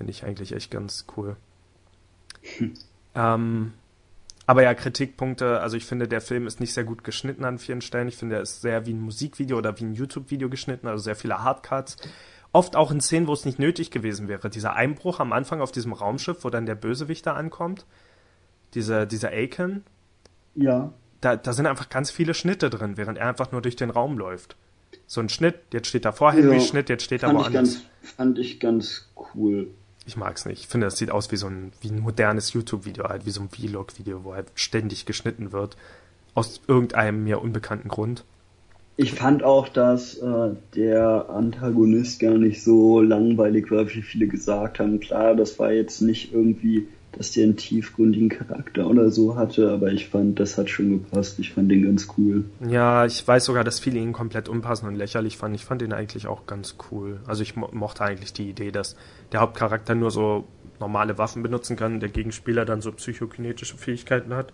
[0.00, 1.36] Finde ich eigentlich echt ganz cool.
[3.14, 3.74] Ähm,
[4.46, 7.82] aber ja, Kritikpunkte, also ich finde, der Film ist nicht sehr gut geschnitten an vielen
[7.82, 8.08] Stellen.
[8.08, 11.16] Ich finde, er ist sehr wie ein Musikvideo oder wie ein YouTube-Video geschnitten, also sehr
[11.16, 11.98] viele Hardcuts.
[12.52, 14.48] Oft auch in Szenen, wo es nicht nötig gewesen wäre.
[14.48, 17.84] Dieser Einbruch am Anfang auf diesem Raumschiff, wo dann der Bösewicht da ankommt,
[18.72, 19.84] dieser, dieser Aiken,
[20.54, 20.94] ja.
[21.20, 24.16] da, da sind einfach ganz viele Schnitte drin, während er einfach nur durch den Raum
[24.16, 24.56] läuft.
[25.06, 27.52] So ein Schnitt, jetzt steht da vor Henry, Ja, Schnitt, jetzt steht ich, woanders.
[27.52, 29.68] ganz, fand ich ganz cool.
[30.06, 30.60] Ich mag's nicht.
[30.60, 33.42] Ich finde, das sieht aus wie so ein, wie ein modernes YouTube-Video, halt wie so
[33.42, 35.76] ein Vlog-Video, wo halt ständig geschnitten wird.
[36.34, 38.24] Aus irgendeinem mir unbekannten Grund.
[38.96, 44.78] Ich fand auch, dass äh, der Antagonist gar nicht so langweilig war, wie viele gesagt
[44.78, 45.00] haben.
[45.00, 49.92] Klar, das war jetzt nicht irgendwie, dass der einen tiefgründigen Charakter oder so hatte, aber
[49.92, 51.38] ich fand, das hat schon gepasst.
[51.38, 52.44] Ich fand den ganz cool.
[52.68, 55.56] Ja, ich weiß sogar, dass viele ihn komplett unpassend und lächerlich fanden.
[55.56, 57.20] Ich fand ihn eigentlich auch ganz cool.
[57.26, 58.96] Also ich mo mochte eigentlich die Idee, dass
[59.32, 60.44] der Hauptcharakter nur so
[60.78, 64.52] normale Waffen benutzen kann, der Gegenspieler dann so psychokinetische Fähigkeiten hat.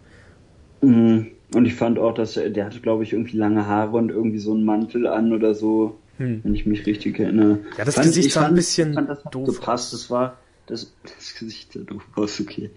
[0.82, 1.28] Mhm.
[1.54, 4.38] Und ich fand auch, dass er, der hatte, glaube ich, irgendwie lange Haare und irgendwie
[4.38, 6.40] so einen Mantel an oder so, Hm.
[6.42, 7.58] wenn ich mich richtig erinnere.
[7.78, 9.92] Ja, das Fand- Gesicht ich sah ein bisschen fand, das doof gepasst.
[9.92, 12.70] Das war das, das Gesicht sah doof aus, okay.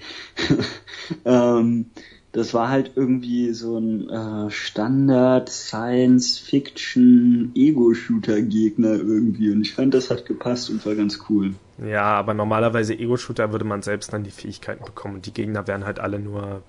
[1.26, 1.88] ähm,
[2.32, 9.62] das war halt irgendwie so ein äh, Standard Science Fiction Ego Shooter Gegner irgendwie und
[9.62, 11.56] ich fand das hat gepasst und war ganz cool.
[11.86, 15.86] Ja, aber normalerweise Ego-Shooter würde man selbst dann die Fähigkeiten bekommen und die Gegner wären
[15.86, 16.62] halt alle nur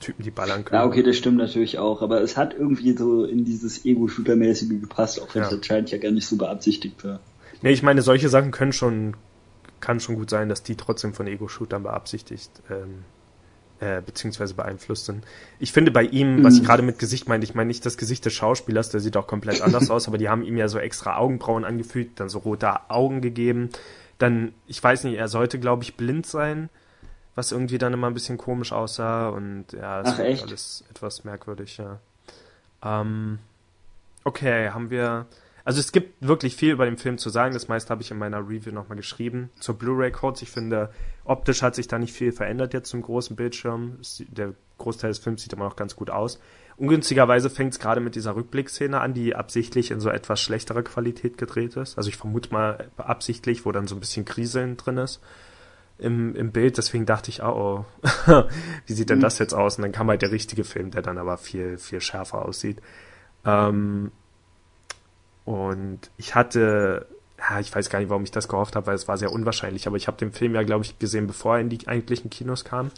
[0.00, 0.80] Typen, die ballern können.
[0.80, 5.20] Ja, okay, das stimmt natürlich auch, aber es hat irgendwie so in dieses Ego-Shooter-mäßige gepasst,
[5.20, 5.56] auch wenn es ja.
[5.56, 7.20] anscheinend ja gar nicht so beabsichtigt war.
[7.62, 9.14] Nee, ich meine, solche Sachen können schon,
[9.80, 13.04] kann schon gut sein, dass die trotzdem von Ego-Shootern beabsichtigt, ähm,
[13.80, 15.24] äh, beziehungsweise beeinflusst sind.
[15.58, 16.66] Ich finde bei ihm, was ich mhm.
[16.66, 19.62] gerade mit Gesicht meine, ich meine nicht das Gesicht des Schauspielers, der sieht auch komplett
[19.62, 23.20] anders aus, aber die haben ihm ja so extra Augenbrauen angefügt, dann so rote Augen
[23.20, 23.70] gegeben.
[24.18, 26.68] Dann, ich weiß nicht, er sollte, glaube ich, blind sein
[27.34, 31.78] was irgendwie dann immer ein bisschen komisch aussah und ja, es war alles etwas merkwürdig,
[31.78, 31.98] ja.
[32.82, 33.38] Ähm,
[34.24, 35.26] okay, haben wir.
[35.64, 37.54] Also es gibt wirklich viel über den Film zu sagen.
[37.54, 39.50] Das meiste habe ich in meiner Review nochmal geschrieben.
[39.58, 40.42] Zur Blu-ray Codes.
[40.42, 40.90] Ich finde,
[41.24, 43.98] optisch hat sich da nicht viel verändert jetzt zum großen Bildschirm.
[44.28, 46.40] Der Großteil des Films sieht immer noch ganz gut aus.
[46.76, 51.36] Ungünstigerweise fängt es gerade mit dieser Rückblickszene an, die absichtlich in so etwas schlechterer Qualität
[51.36, 51.98] gedreht ist.
[51.98, 55.20] Also ich vermute mal absichtlich, wo dann so ein bisschen Kriseln drin ist
[56.00, 57.84] im, im Bild, deswegen dachte ich, oh,
[58.26, 58.42] oh
[58.86, 59.22] wie sieht denn mhm.
[59.22, 59.76] das jetzt aus?
[59.76, 62.80] Und dann kam halt der richtige Film, der dann aber viel, viel schärfer aussieht.
[63.44, 64.10] Ähm,
[65.44, 67.06] und ich hatte,
[67.38, 69.86] ja, ich weiß gar nicht, warum ich das gehofft habe, weil es war sehr unwahrscheinlich,
[69.86, 72.64] aber ich habe den Film ja, glaube ich, gesehen, bevor er in die eigentlichen Kinos
[72.64, 72.90] kam.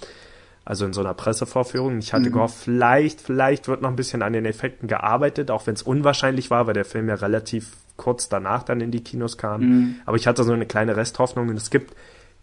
[0.65, 1.99] Also in so einer Pressevorführung.
[1.99, 2.35] Ich hatte mhm.
[2.35, 6.51] gehofft, vielleicht, vielleicht wird noch ein bisschen an den Effekten gearbeitet, auch wenn es unwahrscheinlich
[6.51, 9.61] war, weil der Film ja relativ kurz danach dann in die Kinos kam.
[9.61, 9.95] Mhm.
[10.07, 11.95] Aber ich hatte so eine kleine Resthoffnung und es gibt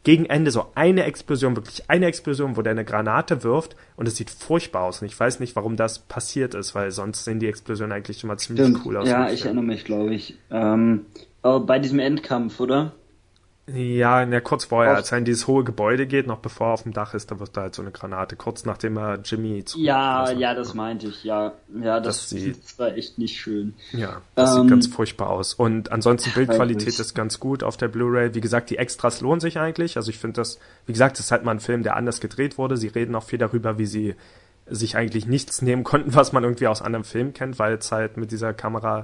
[0.04, 4.16] gegen Ende so eine Explosion, wirklich eine Explosion, wo der eine Granate wirft und es
[4.16, 5.02] sieht furchtbar aus.
[5.02, 8.38] Und ich weiß nicht, warum das passiert ist, weil sonst sehen die Explosionen eigentlich immer
[8.38, 8.86] ziemlich Stimmt.
[8.86, 9.10] cool aus.
[9.10, 10.38] Ja, ich erinnere mich, glaube ich.
[10.52, 11.06] Ähm,
[11.42, 12.94] bei diesem Endkampf, oder?
[13.74, 16.84] Ja, der kurz vorher, als er in dieses hohe Gebäude geht, noch bevor er auf
[16.84, 19.80] dem Dach ist, da wird da halt so eine Granate, kurz nachdem er Jimmy zu
[19.80, 21.54] Ja, also, ja, das meinte ich, ja.
[21.82, 23.74] Ja, das, das, sieht, das war echt nicht schön.
[23.92, 25.54] Ja, das ähm, sieht ganz furchtbar aus.
[25.54, 28.34] Und ansonsten Bildqualität ist ganz gut auf der Blu-ray.
[28.34, 29.98] Wie gesagt, die Extras lohnen sich eigentlich.
[29.98, 32.58] Also ich finde das, wie gesagt, das ist halt mal ein Film, der anders gedreht
[32.58, 32.78] wurde.
[32.78, 34.16] Sie reden auch viel darüber, wie sie
[34.68, 38.18] sich eigentlich nichts nehmen konnten, was man irgendwie aus anderen Filmen kennt, weil es halt
[38.18, 39.04] mit dieser Kamera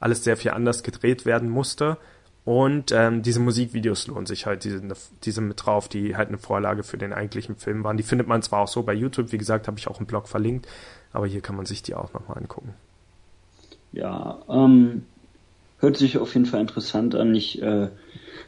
[0.00, 1.96] alles sehr viel anders gedreht werden musste.
[2.44, 4.82] Und ähm, diese Musikvideos lohnen sich halt, diese,
[5.22, 7.96] diese mit drauf, die halt eine Vorlage für den eigentlichen Film waren.
[7.96, 10.26] Die findet man zwar auch so bei YouTube, wie gesagt, habe ich auch im Blog
[10.26, 10.66] verlinkt,
[11.12, 12.74] aber hier kann man sich die auch nochmal angucken.
[13.92, 15.04] Ja, ähm,
[15.78, 17.32] hört sich auf jeden Fall interessant an.
[17.34, 17.88] Ich äh,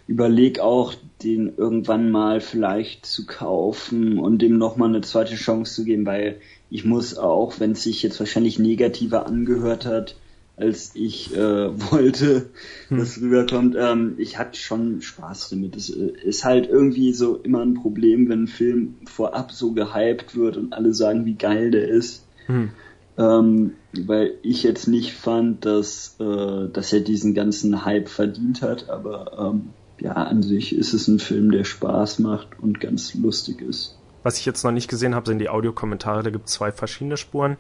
[0.09, 5.85] überlege auch, den irgendwann mal vielleicht zu kaufen und dem nochmal eine zweite Chance zu
[5.85, 10.17] geben, weil ich muss auch, wenn es sich jetzt wahrscheinlich negativer angehört hat,
[10.57, 11.39] als ich äh,
[11.91, 12.51] wollte,
[12.89, 12.99] hm.
[12.99, 13.77] dass rüberkommt.
[13.79, 15.77] Ähm, ich hatte schon Spaß damit.
[15.77, 20.37] Es äh, ist halt irgendwie so immer ein Problem, wenn ein Film vorab so gehypt
[20.37, 22.27] wird und alle sagen, wie geil der ist.
[22.47, 22.71] Hm.
[23.17, 23.73] Ähm,
[24.07, 29.53] weil ich jetzt nicht fand, dass, äh, dass er diesen ganzen Hype verdient hat, aber
[29.53, 33.97] ähm, ja, an sich ist es ein Film, der Spaß macht und ganz lustig ist.
[34.25, 36.23] Was ich jetzt noch nicht gesehen habe, sind die Audiokommentare.
[36.23, 37.59] Da gibt es zwei verschiedene Spuren.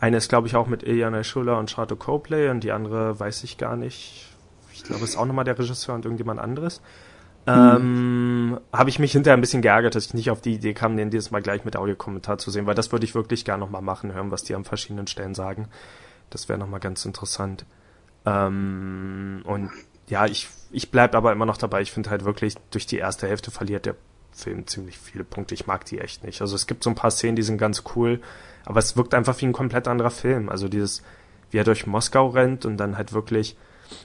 [0.00, 3.44] Eine ist, glaube ich, auch mit Ilyana Schuller und Charlotte Copley und die andere weiß
[3.44, 4.26] ich gar nicht.
[4.72, 6.80] Ich glaube, es ist auch nochmal der Regisseur und irgendjemand anderes.
[7.46, 7.52] Mhm.
[7.52, 10.96] Ähm, habe ich mich hinterher ein bisschen geärgert, dass ich nicht auf die Idee kam,
[10.96, 13.82] den dieses Mal gleich mit Audiokommentar zu sehen, weil das würde ich wirklich gerne nochmal
[13.82, 15.68] machen, hören, was die an verschiedenen Stellen sagen.
[16.30, 17.66] Das wäre nochmal ganz interessant.
[18.24, 19.70] Ähm, und
[20.08, 21.82] ja, ich, ich bleib aber immer noch dabei.
[21.82, 23.96] Ich finde halt wirklich, durch die erste Hälfte verliert der
[24.32, 25.54] Film ziemlich viele Punkte.
[25.54, 26.40] Ich mag die echt nicht.
[26.40, 28.20] Also es gibt so ein paar Szenen, die sind ganz cool,
[28.64, 30.48] aber es wirkt einfach wie ein komplett anderer Film.
[30.48, 31.02] Also dieses,
[31.50, 33.56] wie er durch Moskau rennt und dann halt wirklich,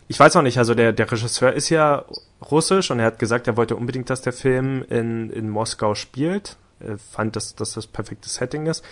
[0.07, 2.05] ich weiß auch nicht, also der, der Regisseur ist ja
[2.51, 6.57] russisch und er hat gesagt, er wollte unbedingt, dass der Film in, in Moskau spielt.
[6.79, 8.83] Er fand, dass, dass das perfekte Setting ist.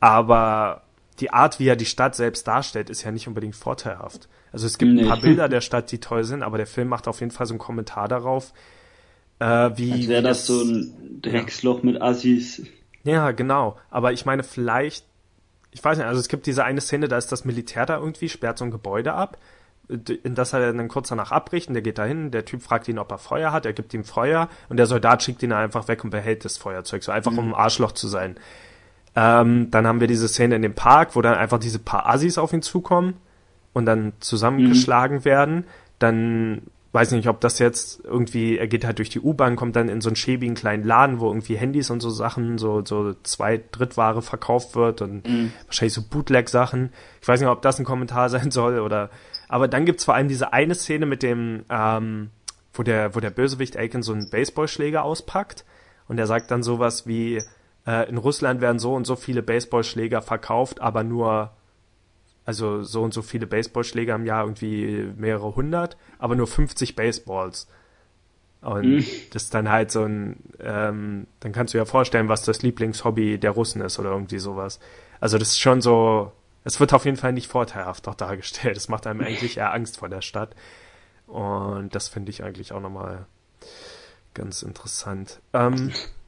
[0.00, 0.82] Aber
[1.20, 4.28] die Art, wie er die Stadt selbst darstellt, ist ja nicht unbedingt vorteilhaft.
[4.50, 5.02] Also es gibt nee.
[5.02, 7.46] ein paar Bilder der Stadt, die toll sind, aber der Film macht auf jeden Fall
[7.46, 8.52] so einen Kommentar darauf,
[9.42, 9.92] äh, wie.
[9.92, 11.84] Als wäre das, das, so ein Drecksloch ja.
[11.84, 12.62] mit Assis.
[13.04, 13.76] Ja, genau.
[13.90, 15.04] Aber ich meine, vielleicht,
[15.72, 18.28] ich weiß nicht, also es gibt diese eine Szene, da ist das Militär da irgendwie,
[18.28, 19.38] sperrt so ein Gebäude ab,
[19.88, 23.00] in das er dann kurz danach abbricht und der geht dahin, der Typ fragt ihn,
[23.00, 26.04] ob er Feuer hat, er gibt ihm Feuer und der Soldat schickt ihn einfach weg
[26.04, 27.38] und behält das Feuerzeug, so einfach mhm.
[27.38, 28.36] um ein Arschloch zu sein.
[29.16, 32.38] Ähm, dann haben wir diese Szene in dem Park, wo dann einfach diese paar Assis
[32.38, 33.14] auf ihn zukommen
[33.72, 35.24] und dann zusammengeschlagen mhm.
[35.24, 35.64] werden.
[35.98, 39.88] Dann weiß nicht, ob das jetzt irgendwie, er geht halt durch die U-Bahn, kommt dann
[39.88, 43.62] in so einen schäbigen kleinen Laden, wo irgendwie Handys und so Sachen, so, so zwei
[43.72, 45.52] Drittware verkauft wird und mhm.
[45.66, 46.92] wahrscheinlich so Bootleg-Sachen.
[47.22, 49.10] Ich weiß nicht, ob das ein Kommentar sein soll oder,
[49.48, 52.30] aber dann gibt's vor allem diese eine Szene mit dem, ähm,
[52.74, 55.64] wo der, wo der Bösewicht Aiken so einen Baseballschläger auspackt
[56.08, 57.42] und er sagt dann sowas wie,
[57.86, 61.52] äh, in Russland werden so und so viele Baseballschläger verkauft, aber nur
[62.44, 67.68] also so und so viele Baseballschläger im Jahr, irgendwie mehrere hundert, aber nur 50 Baseballs.
[68.60, 69.04] Und mhm.
[69.32, 73.38] das ist dann halt so ein, ähm, dann kannst du ja vorstellen, was das Lieblingshobby
[73.38, 74.78] der Russen ist oder irgendwie sowas.
[75.20, 76.32] Also das ist schon so,
[76.64, 78.76] es wird auf jeden Fall nicht vorteilhaft auch dargestellt.
[78.76, 80.54] Es macht einem eigentlich eher Angst vor der Stadt.
[81.26, 83.26] Und das finde ich eigentlich auch nochmal
[84.34, 85.40] ganz interessant.
[85.52, 85.92] Ähm,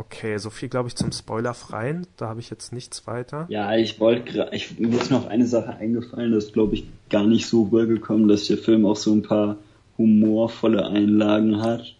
[0.00, 2.06] okay, so viel glaube ich zum Spoilerfreien.
[2.16, 3.46] Da habe ich jetzt nichts weiter.
[3.48, 7.46] Ja, ich wollte gerade, mir ist noch eine Sache eingefallen, das glaube ich gar nicht
[7.46, 9.56] so rübergekommen, dass der Film auch so ein paar
[9.98, 11.94] humorvolle Einlagen hat.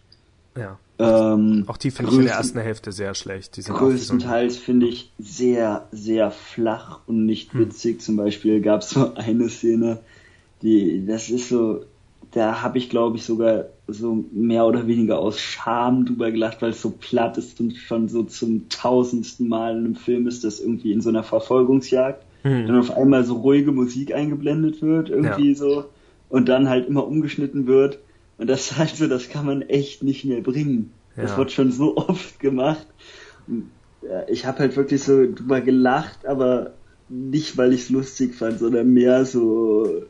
[0.57, 0.79] Ja.
[0.99, 3.57] Ähm, auch die finde ich in der ersten Hälfte sehr schlecht.
[3.57, 7.61] Die größtenteils so finde ich sehr, sehr flach und nicht hm.
[7.61, 7.97] witzig.
[7.97, 7.99] Hm.
[8.01, 9.99] Zum Beispiel gab es so eine Szene,
[10.61, 11.85] die, das ist so,
[12.31, 16.71] da habe ich glaube ich sogar so mehr oder weniger aus Scham drüber gelacht, weil
[16.71, 20.59] es so platt ist und schon so zum tausendsten Mal in einem Film ist, das
[20.59, 22.67] irgendwie in so einer Verfolgungsjagd hm.
[22.67, 25.55] dann auf einmal so ruhige Musik eingeblendet wird, irgendwie ja.
[25.55, 25.85] so,
[26.29, 27.99] und dann halt immer umgeschnitten wird.
[28.37, 30.91] Und das halt so, das kann man echt nicht mehr bringen.
[31.15, 31.23] Ja.
[31.23, 32.87] Das wird schon so oft gemacht.
[34.27, 36.73] Ich habe halt wirklich so drüber gelacht, aber
[37.09, 40.03] nicht, weil ich es lustig fand, sondern mehr so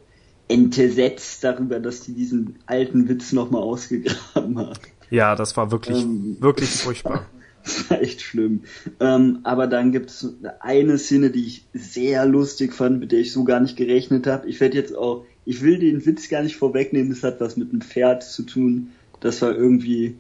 [0.48, 4.80] entsetzt darüber, dass die diesen alten Witz nochmal ausgegraben haben.
[5.10, 7.26] Ja, das war wirklich, ähm, wirklich furchtbar.
[7.64, 8.64] Das war echt schlimm.
[9.00, 13.32] Ähm, aber dann gibt es eine Szene, die ich sehr lustig fand, mit der ich
[13.32, 14.50] so gar nicht gerechnet habe.
[14.50, 17.70] Ich werde jetzt auch, ich will den Witz gar nicht vorwegnehmen, es hat was mit
[17.70, 18.90] einem Pferd zu tun.
[19.20, 20.16] Das war irgendwie,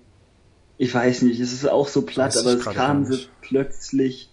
[0.77, 4.30] ich weiß nicht, es ist auch so platt, aber es kam so plötzlich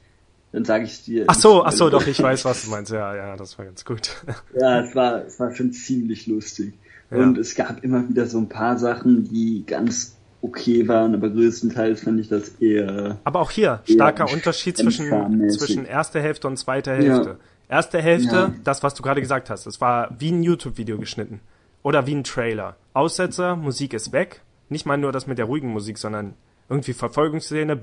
[0.53, 1.25] dann sage ich dir.
[1.27, 2.91] Ach so, ach so, doch, ich weiß, was du meinst.
[2.91, 4.17] Ja, ja, das war ganz gut.
[4.61, 6.75] ja, es war, es war schon ziemlich lustig.
[7.11, 7.19] Ja.
[7.19, 12.03] Und es gab immer wieder so ein paar Sachen, die ganz okay waren, aber größtenteils
[12.03, 13.19] fand ich das eher.
[13.25, 17.31] Aber auch hier, starker Unterschied zwischen, zwischen erster Hälfte und zweiter Hälfte.
[17.31, 17.77] Ja.
[17.77, 18.55] Erste Hälfte, ja.
[18.65, 21.41] das, was du gerade gesagt hast, es war wie ein YouTube-Video geschnitten.
[21.83, 22.77] Oder wie ein Trailer.
[22.93, 24.43] Aussetzer, Musik ist weg.
[24.69, 26.35] Nicht mal nur das mit der ruhigen Musik, sondern
[26.69, 27.81] irgendwie Verfolgungsszene.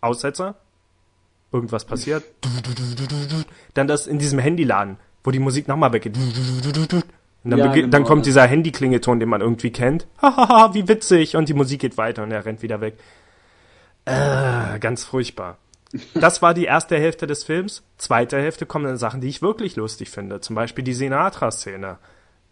[0.00, 0.56] Aussetzer,
[1.52, 2.24] irgendwas passiert.
[3.74, 6.16] Dann das in diesem Handyladen, wo die Musik nochmal weggeht.
[6.16, 7.88] Und dann, ja, genau.
[7.88, 10.06] dann kommt dieser Handyklingeton, den man irgendwie kennt.
[10.22, 11.36] Hahaha, wie witzig.
[11.36, 12.98] Und die Musik geht weiter und er rennt wieder weg.
[14.04, 15.58] Äh, ganz furchtbar.
[16.14, 17.82] Das war die erste Hälfte des Films.
[17.98, 20.40] Zweite Hälfte kommen dann Sachen, die ich wirklich lustig finde.
[20.40, 21.98] Zum Beispiel die Sinatra-Szene.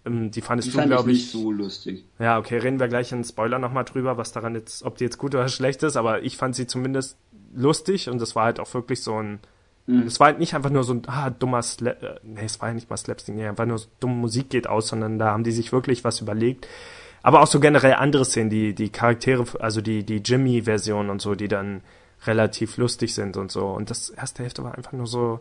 [0.07, 2.05] Ähm, die fandest die du, fand glaube ich, nicht so lustig.
[2.19, 5.19] Ja, okay, reden wir gleich in Spoiler nochmal drüber, was daran jetzt, ob die jetzt
[5.19, 7.17] gut oder schlecht ist, aber ich fand sie zumindest
[7.55, 9.41] lustig und das war halt auch wirklich so ein,
[9.87, 10.03] mhm.
[10.03, 12.69] es war halt nicht einfach nur so ein, ah, dummer Slap, äh, nee, es war
[12.69, 15.45] ja nicht mal Slapstick, nee, einfach nur so dumme Musik geht aus, sondern da haben
[15.45, 16.67] die sich wirklich was überlegt.
[17.23, 21.35] Aber auch so generell andere Szenen, die, die Charaktere, also die, die Jimmy-Version und so,
[21.35, 21.81] die dann
[22.27, 23.67] relativ lustig sind und so.
[23.67, 25.41] Und das erste Hälfte war einfach nur so,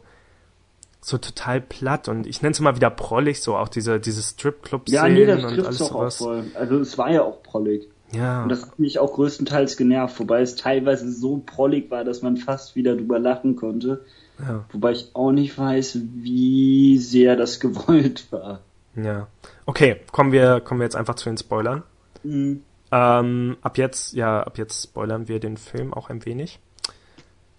[1.02, 5.18] so total platt und ich nenne es mal wieder prollig, so auch diese, diese Stripclub-Szenen
[5.18, 6.22] ja, nee, und alles sowas.
[6.22, 6.46] Auch voll.
[6.54, 7.90] Also es war ja auch prollig.
[8.16, 8.44] Ja.
[8.44, 12.38] Und das hat mich auch größtenteils genervt, wobei es teilweise so prollig war, dass man
[12.38, 14.06] fast wieder drüber lachen konnte.
[14.40, 14.66] Ja.
[14.72, 18.62] Wobei ich auch nicht weiß, wie sehr das gewollt war.
[18.96, 19.28] Ja.
[19.66, 21.84] Okay, kommen wir, kommen wir jetzt einfach zu den Spoilern.
[22.24, 22.64] Mhm.
[22.92, 26.60] Ähm, ab jetzt, ja, ab jetzt spoilern wir den Film auch ein wenig.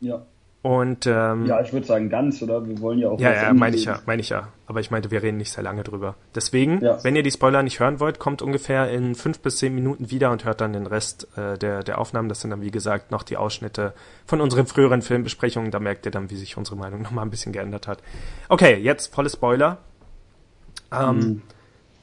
[0.00, 0.24] Ja.
[0.64, 2.66] Und ähm, ja, ich würde sagen ganz, oder?
[2.66, 3.20] Wir wollen ja auch.
[3.20, 4.48] Ja, ja, meine ich ja, meine ich ja.
[4.66, 6.14] Aber ich meinte, wir reden nicht sehr lange drüber.
[6.34, 7.04] Deswegen, ja.
[7.04, 10.30] wenn ihr die Spoiler nicht hören wollt, kommt ungefähr in fünf bis zehn Minuten wieder
[10.30, 12.30] und hört dann den Rest äh, der der Aufnahmen.
[12.30, 13.92] Das sind dann wie gesagt noch die Ausschnitte
[14.24, 15.70] von unseren früheren Filmbesprechungen.
[15.70, 17.98] Da merkt ihr dann, wie sich unsere Meinung nochmal ein bisschen geändert hat.
[18.48, 19.76] Okay, jetzt volle Spoiler.
[20.90, 21.42] Ähm, mhm.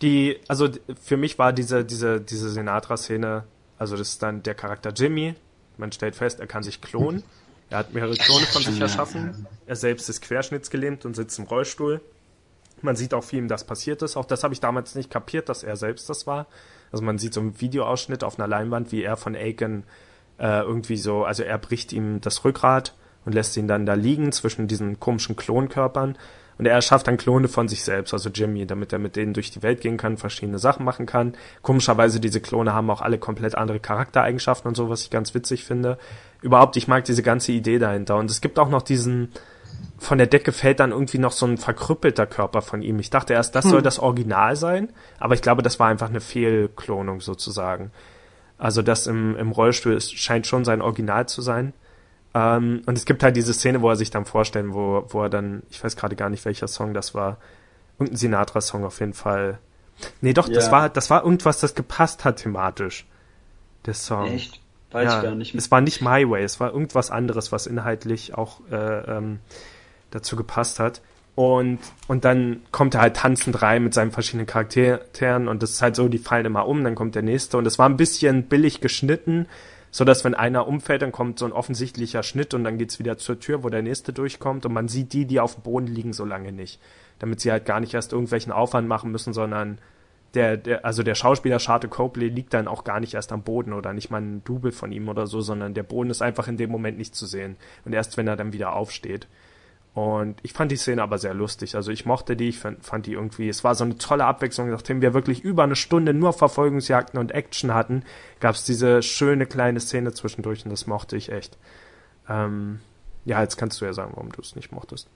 [0.04, 0.70] Die, also
[1.02, 3.44] für mich war diese diese diese Sinatra-Szene,
[3.80, 5.34] also das ist dann der Charakter Jimmy.
[5.78, 7.24] Man stellt fest, er kann sich klonen.
[7.72, 9.48] Er hat mehrere Klone von sich erschaffen.
[9.66, 12.02] Er selbst ist querschnittsgelähmt und sitzt im Rollstuhl.
[12.82, 14.18] Man sieht auch, wie ihm das passiert ist.
[14.18, 16.48] Auch das habe ich damals nicht kapiert, dass er selbst das war.
[16.92, 19.84] Also man sieht so einen Videoausschnitt auf einer Leinwand, wie er von Aiken
[20.38, 24.34] äh, irgendwie so, also er bricht ihm das Rückgrat und lässt ihn dann da liegen
[24.34, 26.18] zwischen diesen komischen Klonkörpern.
[26.62, 29.52] Und er erschafft dann Klone von sich selbst, also Jimmy, damit er mit denen durch
[29.52, 31.34] die Welt gehen kann, verschiedene Sachen machen kann.
[31.62, 35.66] Komischerweise, diese Klone haben auch alle komplett andere Charaktereigenschaften und so, was ich ganz witzig
[35.66, 35.98] finde
[36.42, 38.18] überhaupt, ich mag diese ganze Idee dahinter.
[38.18, 39.32] Und es gibt auch noch diesen,
[39.98, 43.00] von der Decke fällt dann irgendwie noch so ein verkrüppelter Körper von ihm.
[43.00, 43.72] Ich dachte erst, das hm.
[43.72, 47.92] soll das Original sein, aber ich glaube, das war einfach eine Fehlklonung sozusagen.
[48.58, 51.74] Also das im, im Rollstuhl ist, scheint schon sein Original zu sein.
[52.34, 55.30] Ähm, und es gibt halt diese Szene, wo er sich dann vorstellen, wo, wo er
[55.30, 57.38] dann, ich weiß gerade gar nicht, welcher Song das war,
[58.00, 59.60] irgendein Sinatra-Song auf jeden Fall.
[60.22, 60.56] Nee, doch, ja.
[60.56, 63.06] das war, das war irgendwas, das gepasst hat thematisch.
[63.86, 64.28] Der Song.
[64.28, 64.62] Echt?
[64.92, 65.56] Weiß ja, ich gar nicht.
[65.56, 69.40] Es war nicht My Way, es war irgendwas anderes, was inhaltlich auch äh, ähm,
[70.12, 71.02] dazu gepasst hat.
[71.34, 75.82] Und, und dann kommt er halt tanzend rein mit seinen verschiedenen Charakteren und das ist
[75.82, 78.44] halt so, die fallen immer um, dann kommt der nächste und es war ein bisschen
[78.44, 79.48] billig geschnitten,
[79.92, 83.18] so dass wenn einer umfällt, dann kommt so ein offensichtlicher Schnitt und dann geht's wieder
[83.18, 86.14] zur Tür, wo der nächste durchkommt und man sieht die, die auf dem Boden liegen,
[86.14, 86.80] so lange nicht.
[87.20, 89.80] Damit sie halt gar nicht erst irgendwelchen Aufwand machen müssen, sondern
[90.34, 93.74] der, der, also der Schauspieler Charlotte Copley liegt dann auch gar nicht erst am Boden
[93.74, 96.56] oder nicht mal ein Double von ihm oder so, sondern der Boden ist einfach in
[96.56, 97.58] dem Moment nicht zu sehen.
[97.84, 99.28] Und erst wenn er dann wieder aufsteht.
[99.94, 101.76] Und ich fand die Szene aber sehr lustig.
[101.76, 104.70] Also ich mochte die, ich fand, fand die irgendwie, es war so eine tolle Abwechslung.
[104.70, 108.04] Nachdem wir wirklich über eine Stunde nur Verfolgungsjagden und Action hatten,
[108.40, 111.58] gab es diese schöne kleine Szene zwischendurch und das mochte ich echt.
[112.30, 112.80] Ähm,
[113.26, 115.10] ja, jetzt kannst du ja sagen, warum du es nicht mochtest.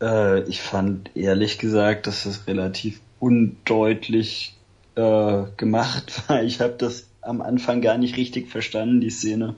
[0.00, 4.56] Äh, ich fand ehrlich gesagt, dass es relativ undeutlich
[4.94, 6.42] äh, gemacht war.
[6.44, 9.56] Ich habe das am Anfang gar nicht richtig verstanden, die Szene.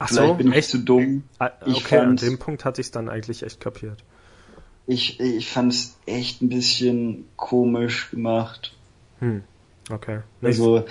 [0.00, 0.68] Ach Vielleicht so, bin ich echt?
[0.70, 1.22] zu dumm.
[1.38, 4.02] Ah, Ich Okay, an fand- dem Punkt hatte ich es dann eigentlich echt kapiert.
[4.86, 8.74] Ich, ich fand es echt ein bisschen komisch gemacht.
[9.20, 9.42] Hm,
[9.90, 10.20] okay.
[10.42, 10.84] Also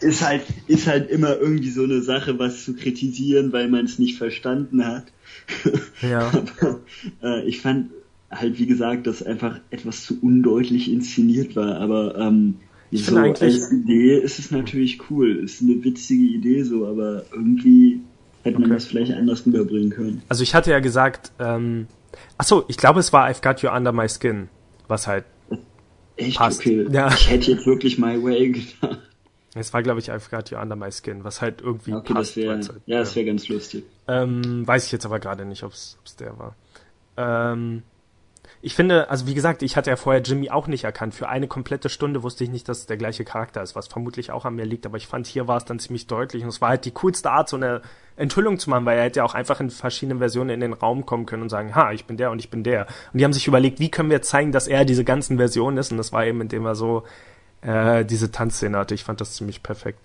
[0.00, 3.98] ist halt ist halt immer irgendwie so eine Sache, was zu kritisieren, weil man es
[3.98, 5.04] nicht verstanden hat.
[6.02, 6.28] Ja.
[6.60, 6.80] Aber,
[7.22, 7.90] äh, ich fand
[8.30, 11.76] halt wie gesagt, dass einfach etwas zu undeutlich inszeniert war.
[11.80, 12.56] Aber ähm,
[12.90, 15.36] Ich so finde eigentlich- als Idee ist es natürlich cool.
[15.36, 18.00] Ist eine witzige Idee so, aber irgendwie
[18.46, 18.74] hätte man Okay.
[18.76, 20.22] das vielleicht anders rüberbringen können.
[20.28, 21.86] Also ich hatte ja gesagt, ähm,
[22.38, 24.48] ach so, ich glaube, es war I've Got You Under My Skin,
[24.88, 25.24] was halt,
[26.16, 26.60] Echt Passt.
[26.60, 26.86] okay.
[26.90, 27.08] Ja.
[27.12, 28.98] Ich hätte jetzt wirklich My Way gedacht.
[29.54, 32.36] es war, glaube ich, I've Got You Under My Skin, was halt irgendwie Okay, passt.
[32.38, 33.84] das weil's halt- ja, das wäre ganz lustig.
[34.08, 36.56] Ähm, weiß ich jetzt aber gerade nicht, ob es der war.
[37.18, 37.82] Ähm,
[38.62, 41.14] ich finde, also wie gesagt, ich hatte ja vorher Jimmy auch nicht erkannt.
[41.14, 44.32] Für eine komplette Stunde wusste ich nicht, dass es der gleiche Charakter ist, was vermutlich
[44.32, 44.86] auch an mir liegt.
[44.86, 46.42] Aber ich fand, hier war es dann ziemlich deutlich.
[46.42, 47.82] Und es war halt die coolste Art, so eine
[48.16, 51.06] Enthüllung zu machen, weil er hätte ja auch einfach in verschiedenen Versionen in den Raum
[51.06, 52.86] kommen können und sagen, ha, ich bin der und ich bin der.
[53.12, 55.92] Und die haben sich überlegt, wie können wir zeigen, dass er diese ganzen Versionen ist.
[55.92, 57.04] Und das war eben, indem er so
[57.62, 58.94] äh, diese Tanzszene hatte.
[58.94, 59.98] Ich fand das ziemlich perfekt.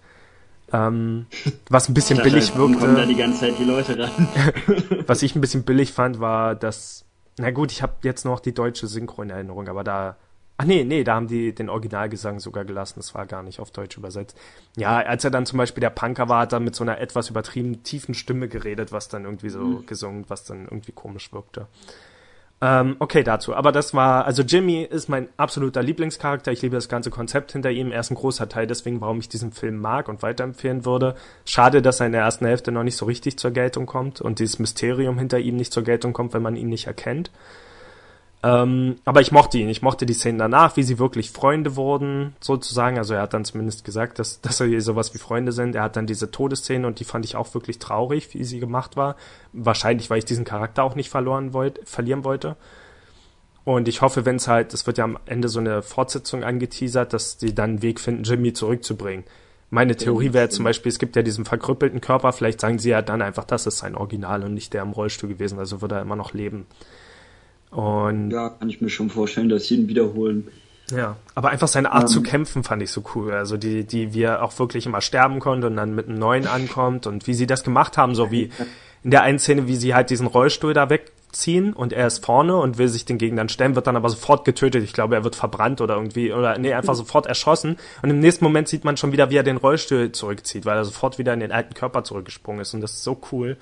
[0.73, 1.25] Ähm,
[1.69, 3.13] was ein bisschen billig Warum kommen da wirkte.
[3.13, 4.27] die ganze Zeit die Leute ran?
[5.07, 7.03] Was ich ein bisschen billig fand, war, dass,
[7.37, 10.17] na gut, ich habe jetzt noch die deutsche Synchro in Erinnerung, aber da,
[10.57, 13.71] ach nee, nee, da haben die den Originalgesang sogar gelassen, das war gar nicht auf
[13.71, 14.37] Deutsch übersetzt.
[14.77, 17.29] Ja, als er dann zum Beispiel der Punker war, hat er mit so einer etwas
[17.29, 21.67] übertrieben tiefen Stimme geredet, was dann irgendwie so gesungen, was dann irgendwie komisch wirkte.
[22.63, 23.55] Ähm, okay, dazu.
[23.55, 26.51] Aber das war, also Jimmy ist mein absoluter Lieblingscharakter.
[26.51, 27.91] Ich liebe das ganze Konzept hinter ihm.
[27.91, 31.15] Er ist ein großer Teil deswegen, warum ich diesen Film mag und weiterempfehlen würde.
[31.43, 34.37] Schade, dass er in der ersten Hälfte noch nicht so richtig zur Geltung kommt und
[34.37, 37.31] dieses Mysterium hinter ihm nicht zur Geltung kommt, wenn man ihn nicht erkennt.
[38.43, 39.69] Ähm, aber ich mochte ihn.
[39.69, 42.97] Ich mochte die Szenen danach, wie sie wirklich Freunde wurden, sozusagen.
[42.97, 45.75] Also er hat dann zumindest gesagt, dass, dass er sowas wie Freunde sind.
[45.75, 48.97] Er hat dann diese Todesszene und die fand ich auch wirklich traurig, wie sie gemacht
[48.97, 49.15] war.
[49.53, 52.55] Wahrscheinlich, weil ich diesen Charakter auch nicht verloren wollte, verlieren wollte.
[53.63, 57.13] Und ich hoffe, wenn es halt, es wird ja am Ende so eine Fortsetzung angeteasert,
[57.13, 59.23] dass die dann einen Weg finden, Jimmy zurückzubringen.
[59.69, 63.01] Meine Theorie wäre zum Beispiel, es gibt ja diesen verkrüppelten Körper, vielleicht sagen sie ja
[63.01, 66.01] dann einfach, das ist sein Original und nicht der im Rollstuhl gewesen, also wird er
[66.01, 66.65] immer noch leben.
[67.71, 70.47] Und Ja, kann ich mir schon vorstellen, dass sie ihn wiederholen.
[70.91, 72.07] ja, aber einfach seine Art Ähm.
[72.09, 73.31] zu kämpfen fand ich so cool.
[73.31, 76.47] Also die, die wie er auch wirklich immer sterben konnte und dann mit einem neuen
[76.47, 78.51] ankommt und wie sie das gemacht haben, so wie
[79.03, 82.57] in der einen Szene, wie sie halt diesen Rollstuhl da wegziehen und er ist vorne
[82.57, 84.83] und will sich den Gegnern stellen, wird dann aber sofort getötet.
[84.83, 87.77] Ich glaube, er wird verbrannt oder irgendwie, oder nee, einfach sofort erschossen.
[88.01, 90.83] Und im nächsten Moment sieht man schon wieder, wie er den Rollstuhl zurückzieht, weil er
[90.83, 92.73] sofort wieder in den alten Körper zurückgesprungen ist.
[92.73, 93.55] Und das ist so cool.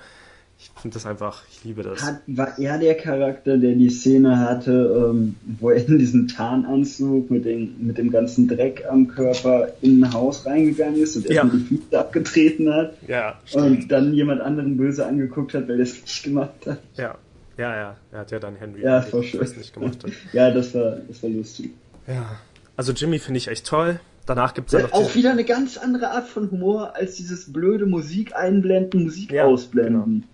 [0.62, 2.02] Ich finde das einfach, ich liebe das.
[2.02, 7.30] Hat, war er der Charakter, der die Szene hatte, ähm, wo er in diesen Tarnanzug
[7.30, 11.42] mit, den, mit dem ganzen Dreck am Körper in ein Haus reingegangen ist und Ja.
[11.44, 15.82] erstmal die Füße abgetreten hat Ja, und dann jemand anderen böse angeguckt hat, weil er
[15.82, 16.78] es nicht gemacht hat?
[16.96, 17.14] ja,
[17.56, 17.96] ja, ja.
[18.12, 19.40] Er hat ja dann Henry Ja, das war schön.
[19.40, 20.04] das nicht gemacht.
[20.04, 20.12] Hat.
[20.32, 21.70] Ja, das war, das war lustig.
[22.06, 22.38] Ja.
[22.76, 24.00] Also Jimmy finde ich echt toll.
[24.26, 27.50] Danach gibt's ja noch Auch diese- wieder eine ganz andere Art von Humor als dieses
[27.52, 30.24] blöde Musik einblenden, Musik Ja, ausblenden.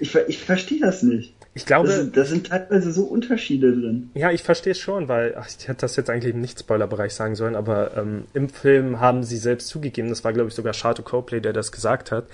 [0.00, 1.34] Ich, ich verstehe das nicht.
[1.52, 4.10] Ich glaube, Da sind, da sind teilweise so Unterschiede drin.
[4.14, 7.34] ja, ich verstehe es schon, weil ach, ich hätte das jetzt eigentlich im Nicht-Spoiler-Bereich sagen
[7.34, 11.02] sollen, aber ähm, im Film haben sie selbst zugegeben, das war glaube ich sogar Charlotte
[11.02, 12.26] Copley, der das gesagt hat,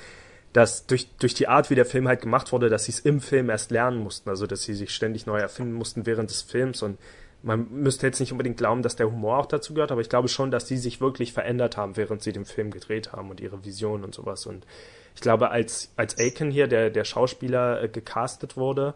[0.52, 3.20] dass durch, durch die Art, wie der Film halt gemacht wurde, dass sie es im
[3.20, 6.82] Film erst lernen mussten, also dass sie sich ständig neu erfinden mussten während des Films
[6.82, 6.98] und
[7.46, 10.26] man müsste jetzt nicht unbedingt glauben, dass der Humor auch dazu gehört, aber ich glaube
[10.26, 13.64] schon, dass sie sich wirklich verändert haben, während sie den Film gedreht haben und ihre
[13.64, 14.46] Vision und sowas.
[14.46, 14.66] Und
[15.14, 18.94] ich glaube, als, als Aiken hier, der, der Schauspieler, äh, gecastet wurde,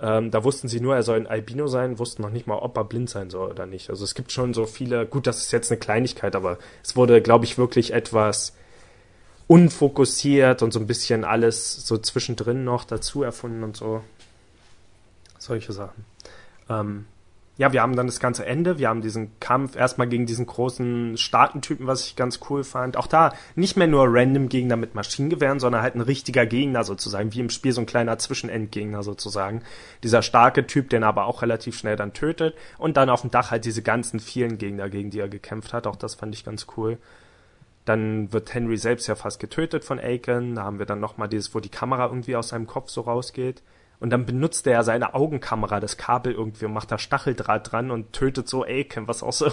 [0.00, 2.76] ähm, da wussten sie nur, er soll ein Albino sein, wussten noch nicht mal, ob
[2.76, 3.90] er blind sein soll oder nicht.
[3.90, 7.22] Also es gibt schon so viele, gut, das ist jetzt eine Kleinigkeit, aber es wurde,
[7.22, 8.56] glaube ich, wirklich etwas
[9.46, 14.02] unfokussiert und so ein bisschen alles so zwischendrin noch dazu erfunden und so.
[15.38, 16.04] Solche Sachen.
[16.68, 17.06] Ähm,
[17.56, 21.16] ja, wir haben dann das ganze Ende, wir haben diesen Kampf erstmal gegen diesen großen
[21.16, 22.96] starken Typen, was ich ganz cool fand.
[22.96, 27.32] Auch da nicht mehr nur random Gegner mit Maschinengewehren, sondern halt ein richtiger Gegner sozusagen,
[27.32, 29.62] wie im Spiel so ein kleiner Zwischenendgegner sozusagen.
[30.02, 33.30] Dieser starke Typ, den er aber auch relativ schnell dann tötet und dann auf dem
[33.30, 35.86] Dach halt diese ganzen vielen Gegner, gegen die er gekämpft hat.
[35.86, 36.98] Auch das fand ich ganz cool.
[37.84, 40.56] Dann wird Henry selbst ja fast getötet von Aiken.
[40.56, 43.62] Da haben wir dann nochmal dieses, wo die Kamera irgendwie aus seinem Kopf so rausgeht.
[44.00, 48.12] Und dann benutzt er seine Augenkamera, das Kabel irgendwie und macht da Stacheldraht dran und
[48.12, 49.48] tötet so Aiken, was auch so,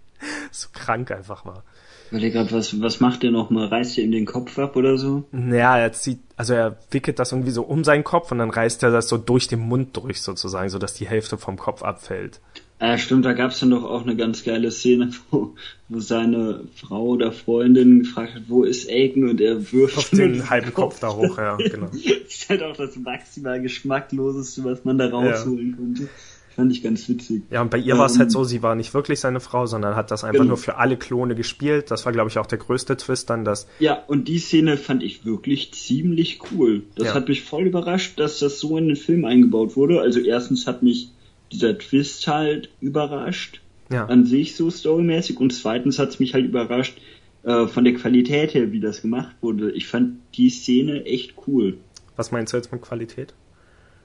[0.50, 1.64] so krank einfach war.
[2.10, 3.66] Weil grad, was, was macht der nochmal?
[3.66, 5.24] Reißt er ihm den Kopf ab oder so?
[5.32, 8.82] Naja, er zieht, also er wickelt das irgendwie so um seinen Kopf und dann reißt
[8.82, 12.40] er das so durch den Mund durch sozusagen, so dass die Hälfte vom Kopf abfällt.
[12.84, 15.54] Ja, stimmt, da gab's dann doch auch eine ganz geile Szene, wo,
[15.88, 20.50] wo seine Frau oder Freundin gefragt hat, wo ist Aiken und er wirft auf den
[20.50, 21.86] halben Kopf, da hoch, ja, genau.
[21.86, 25.76] das ist halt auch das maximal geschmackloseste, was man da rausholen ja.
[25.76, 26.08] konnte.
[26.54, 27.42] Fand ich ganz witzig.
[27.50, 29.66] Ja, und bei ihr ähm, war es halt so, sie war nicht wirklich seine Frau,
[29.66, 30.50] sondern hat das einfach genau.
[30.50, 31.90] nur für alle Klone gespielt.
[31.90, 33.66] Das war, glaube ich, auch der größte Twist dann, dass.
[33.80, 36.82] Ja, und die Szene fand ich wirklich ziemlich cool.
[36.94, 37.14] Das ja.
[37.14, 40.00] hat mich voll überrascht, dass das so in den Film eingebaut wurde.
[40.00, 41.13] Also erstens hat mich
[41.54, 43.60] dieser Twist halt überrascht.
[43.90, 44.06] Ja.
[44.06, 45.38] An sich so storymäßig.
[45.38, 46.98] Und zweitens hat es mich halt überrascht,
[47.44, 49.70] äh, von der Qualität her, wie das gemacht wurde.
[49.72, 51.76] Ich fand die Szene echt cool.
[52.16, 53.34] Was meinst du jetzt mit Qualität?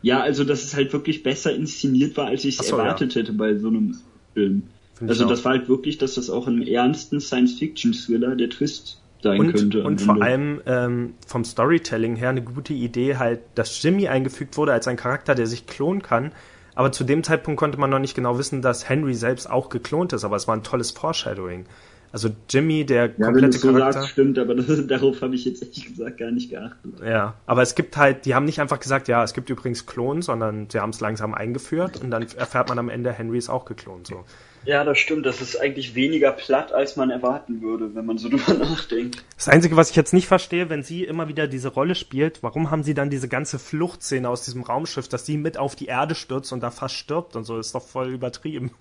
[0.02, 3.22] Ja, also dass es halt wirklich besser inszeniert war, als ich es so, erwartet ja.
[3.22, 3.96] hätte bei so einem
[4.34, 4.64] Film.
[4.96, 9.40] Find also das war halt wirklich, dass das auch im ernsten Science-Fiction-Thriller der Twist sein
[9.40, 9.84] und, könnte.
[9.84, 14.74] Und vor allem ähm, vom Storytelling her eine gute Idee halt, dass Jimmy eingefügt wurde
[14.74, 16.32] als ein Charakter, der sich klonen kann,
[16.80, 20.14] aber zu dem Zeitpunkt konnte man noch nicht genau wissen, dass Henry selbst auch geklont
[20.14, 21.66] ist, aber es war ein tolles Foreshadowing.
[22.14, 24.00] Also Jimmy, der ja, komplette wenn so Charakter.
[24.00, 26.94] Sagst, stimmt, aber das, darauf habe ich jetzt ehrlich gesagt gar nicht geachtet.
[27.06, 30.22] Ja, aber es gibt halt, die haben nicht einfach gesagt, ja, es gibt übrigens Klon,
[30.22, 33.66] sondern sie haben es langsam eingeführt und dann erfährt man am Ende, Henry ist auch
[33.66, 34.08] geklont.
[34.08, 34.24] So.
[34.66, 35.26] Ja, das stimmt.
[35.26, 39.24] Das ist eigentlich weniger platt, als man erwarten würde, wenn man so drüber nachdenkt.
[39.36, 42.72] Das Einzige, was ich jetzt nicht verstehe, wenn sie immer wieder diese Rolle spielt, warum
[42.72, 46.16] haben sie dann diese ganze Fluchtszene aus diesem Raumschiff, dass sie mit auf die Erde
[46.16, 48.72] stürzt und da fast stirbt und so, ist doch voll übertrieben.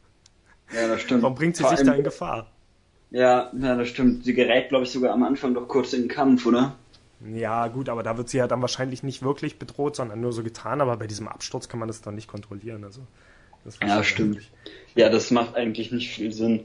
[0.75, 1.23] Ja, das stimmt.
[1.23, 2.51] Warum bringt sie Vor sich da in Gefahr?
[3.11, 4.25] Ja, ja, das stimmt.
[4.25, 6.77] Sie gerät, glaube ich, sogar am Anfang doch kurz in den Kampf, oder?
[7.35, 10.43] Ja, gut, aber da wird sie ja dann wahrscheinlich nicht wirklich bedroht, sondern nur so
[10.43, 13.01] getan, aber bei diesem Absturz kann man das dann nicht kontrollieren, also.
[13.81, 14.51] ja, stimmt.
[14.99, 16.65] Ja, das macht eigentlich nicht viel Sinn.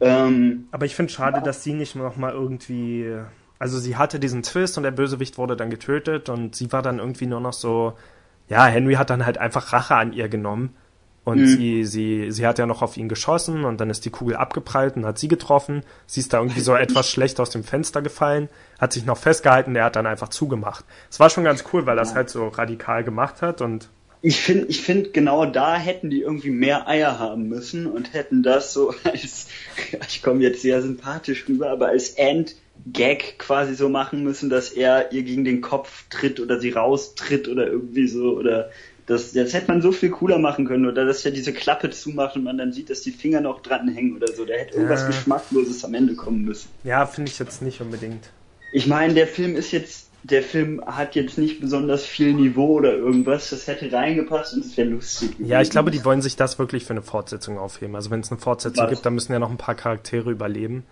[0.00, 3.14] Ähm, Aber ich finde schade, dass sie nicht noch mal irgendwie.
[3.58, 6.98] Also sie hatte diesen Twist und der Bösewicht wurde dann getötet und sie war dann
[6.98, 7.92] irgendwie nur noch so.
[8.48, 10.74] Ja, Henry hat dann halt einfach Rache an ihr genommen.
[11.24, 11.46] Und mhm.
[11.48, 14.96] sie, sie, sie hat ja noch auf ihn geschossen und dann ist die Kugel abgeprallt
[14.96, 15.82] und hat sie getroffen.
[16.06, 18.48] Sie ist da irgendwie so etwas schlecht aus dem Fenster gefallen,
[18.78, 20.86] hat sich noch festgehalten, der hat dann einfach zugemacht.
[21.10, 23.90] Es war schon ganz cool, weil das halt so radikal gemacht hat und
[24.22, 28.42] ich finde, ich finde, genau da hätten die irgendwie mehr Eier haben müssen und hätten
[28.42, 29.48] das so als,
[30.08, 35.12] ich komme jetzt sehr sympathisch rüber, aber als End-Gag quasi so machen müssen, dass er
[35.12, 38.70] ihr gegen den Kopf tritt oder sie raustritt oder irgendwie so oder
[39.06, 42.34] das, das hätte man so viel cooler machen können oder dass er diese Klappe zumacht
[42.34, 44.44] und man dann sieht, dass die Finger noch dran hängen oder so.
[44.44, 45.06] Da hätte irgendwas ja.
[45.06, 46.68] Geschmackloses am Ende kommen müssen.
[46.82, 48.30] Ja, finde ich jetzt nicht unbedingt.
[48.72, 52.94] Ich meine, der Film ist jetzt der Film hat jetzt nicht besonders viel Niveau oder
[52.94, 53.50] irgendwas.
[53.50, 55.32] Das hätte reingepasst und es wäre lustig.
[55.32, 55.50] Gewesen.
[55.50, 57.94] Ja, ich glaube, die wollen sich das wirklich für eine Fortsetzung aufheben.
[57.94, 58.90] Also wenn es eine Fortsetzung Was?
[58.90, 60.84] gibt, dann müssen ja noch ein paar Charaktere überleben.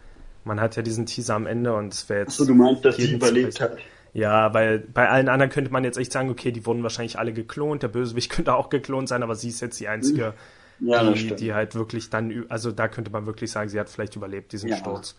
[0.44, 2.32] Man hat ja diesen Teaser am Ende und es wäre jetzt.
[2.32, 3.78] Achso, du meinst, dass sie überlebt hat?
[4.12, 7.32] Ja, weil bei allen anderen könnte man jetzt echt sagen, okay, die wurden wahrscheinlich alle
[7.32, 10.34] geklont, der Bösewicht könnte auch geklont sein, aber sie ist jetzt die einzige,
[10.80, 14.14] ja, die, die halt wirklich dann, also da könnte man wirklich sagen, sie hat vielleicht
[14.14, 14.76] überlebt diesen ja.
[14.76, 15.16] Sturz.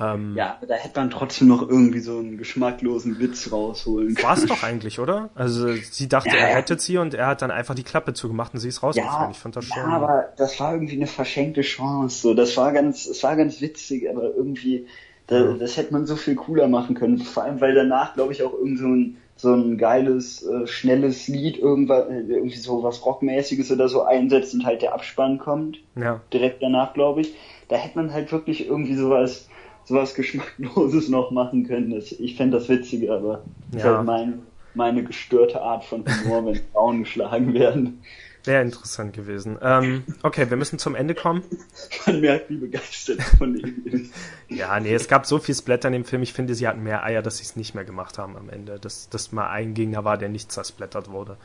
[0.00, 4.28] Ähm, ja, da hätte man trotzdem noch irgendwie so einen geschmacklosen Witz rausholen können.
[4.28, 5.30] War es doch eigentlich, oder?
[5.34, 8.54] Also sie dachte, ja, er rettet sie und er hat dann einfach die Klappe zugemacht
[8.54, 9.24] und sie ist rausgefallen.
[9.24, 9.76] Ja, ich fand das schon.
[9.76, 12.20] Ja, aber das war irgendwie eine verschenkte Chance.
[12.20, 14.86] So, das war ganz, es war ganz witzig, aber irgendwie,
[15.26, 15.52] da, ja.
[15.54, 17.18] das hätte man so viel cooler machen können.
[17.18, 21.28] Vor allem, weil danach, glaube ich, auch irgend so ein so ein geiles, äh, schnelles
[21.28, 25.78] Lied, irgendwas, äh, irgendwie so was Rockmäßiges oder so einsetzt und halt der Abspann kommt.
[25.94, 26.20] Ja.
[26.32, 27.34] Direkt danach, glaube ich.
[27.68, 29.48] Da hätte man halt wirklich irgendwie sowas
[29.88, 31.92] sowas Geschmackloses noch machen können.
[31.92, 33.78] Ich fände das witziger, aber ja.
[33.78, 34.42] ist halt mein,
[34.74, 38.02] meine gestörte Art von Humor, wenn Frauen geschlagen werden.
[38.44, 39.58] Wäre interessant gewesen.
[39.60, 41.42] Ähm, okay, wir müssen zum Ende kommen.
[42.06, 44.14] Man merkt, wie begeistert von dem ist.
[44.48, 46.22] Ja, nee, es gab so viel Splatter in dem Film.
[46.22, 48.78] Ich finde, sie hatten mehr Eier, dass sie es nicht mehr gemacht haben am Ende.
[48.78, 51.36] Dass das mal ein Gegner war, der nicht zersplattert wurde.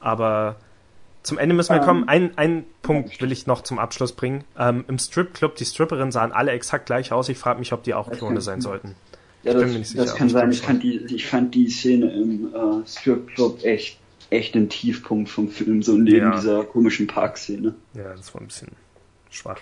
[0.00, 0.56] Aber
[1.24, 2.08] zum Ende müssen wir ähm, kommen.
[2.08, 4.44] Ein, ein Punkt will ich noch zum Abschluss bringen.
[4.56, 7.28] Ähm, Im Stripclub, die Stripperinnen sahen alle exakt gleich aus.
[7.28, 8.94] Ich frage mich, ob die auch Klone sein sollten.
[9.42, 10.52] Ja, das, das kann sein.
[10.52, 13.98] Ich fand, die, ich fand die Szene im äh, Stripclub echt
[14.30, 16.30] echt ein Tiefpunkt vom Film, so neben Ja.
[16.36, 17.74] dieser komischen Parkszene.
[17.94, 18.72] Ja, das war ein bisschen
[19.30, 19.60] schwach.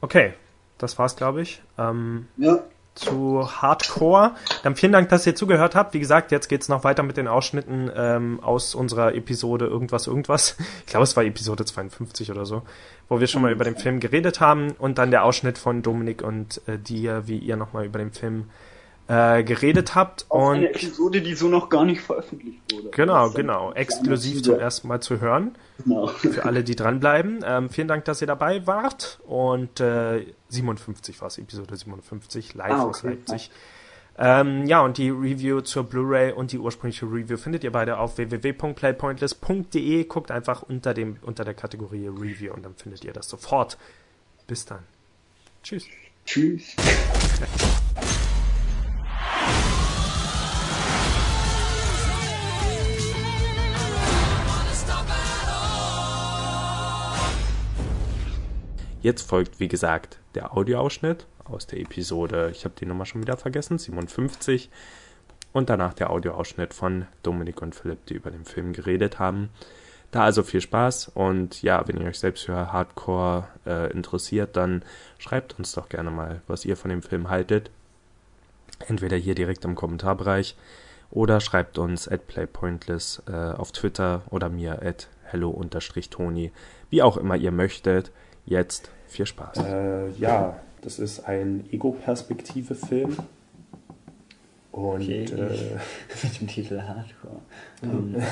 [0.00, 0.34] Okay,
[0.78, 1.62] das war's, glaube ich.
[1.78, 2.62] Ähm, Ja.
[2.94, 4.32] Zu Hardcore.
[4.62, 5.94] Dann vielen Dank, dass ihr zugehört habt.
[5.94, 10.56] Wie gesagt, jetzt geht's noch weiter mit den Ausschnitten ähm, aus unserer Episode irgendwas, irgendwas.
[10.80, 12.62] Ich glaube, es war Episode 52 oder so,
[13.08, 16.22] wo wir schon mal über den Film geredet haben und dann der Ausschnitt von Dominik
[16.22, 18.73] und äh, dir, wie ihr nochmal über den Film äh,
[19.06, 20.26] geredet habt.
[20.30, 22.88] Auch Und eine Episode, die so noch gar nicht veröffentlicht wurde.
[22.90, 25.54] genau, genau, exklusiv zum ersten Mal zu hören.
[25.84, 26.06] Genau.
[26.06, 27.44] Für alle, die dranbleiben.
[27.46, 29.18] Ähm, vielen Dank, dass ihr dabei wart.
[29.26, 33.08] Und äh, 57 war es, Episode 57, live Ah, aus okay.
[33.14, 33.50] Leipzig.
[34.16, 38.16] Ähm, ja, und die Review zur Blu-ray und die ursprüngliche Review findet ihr beide auf
[38.16, 40.04] www.playpointless.de.
[40.04, 43.76] Guckt einfach unter, dem, unter der Kategorie Review und dann findet ihr das sofort.
[44.46, 44.84] Bis dann.
[45.64, 45.84] Tschüss.
[46.24, 46.76] Tschüss.
[59.04, 63.36] Jetzt folgt, wie gesagt, der Audioausschnitt aus der Episode, ich habe die Nummer schon wieder
[63.36, 64.70] vergessen, 57.
[65.52, 69.50] Und danach der Audioausschnitt von Dominik und Philipp, die über den Film geredet haben.
[70.10, 74.82] Da also viel Spaß und ja, wenn ihr euch selbst für Hardcore äh, interessiert, dann
[75.18, 77.70] schreibt uns doch gerne mal, was ihr von dem Film haltet.
[78.88, 80.56] Entweder hier direkt im Kommentarbereich
[81.10, 86.52] oder schreibt uns at playpointless äh, auf Twitter oder mir at hello-toni,
[86.88, 88.10] wie auch immer ihr möchtet.
[88.46, 89.58] Jetzt viel Spaß.
[89.58, 93.16] Äh, ja, das ist ein Ego-Perspektive-Film.
[94.72, 95.24] Und Okay.
[95.24, 95.28] äh,
[96.24, 97.40] Mit dem Titel Hardcore.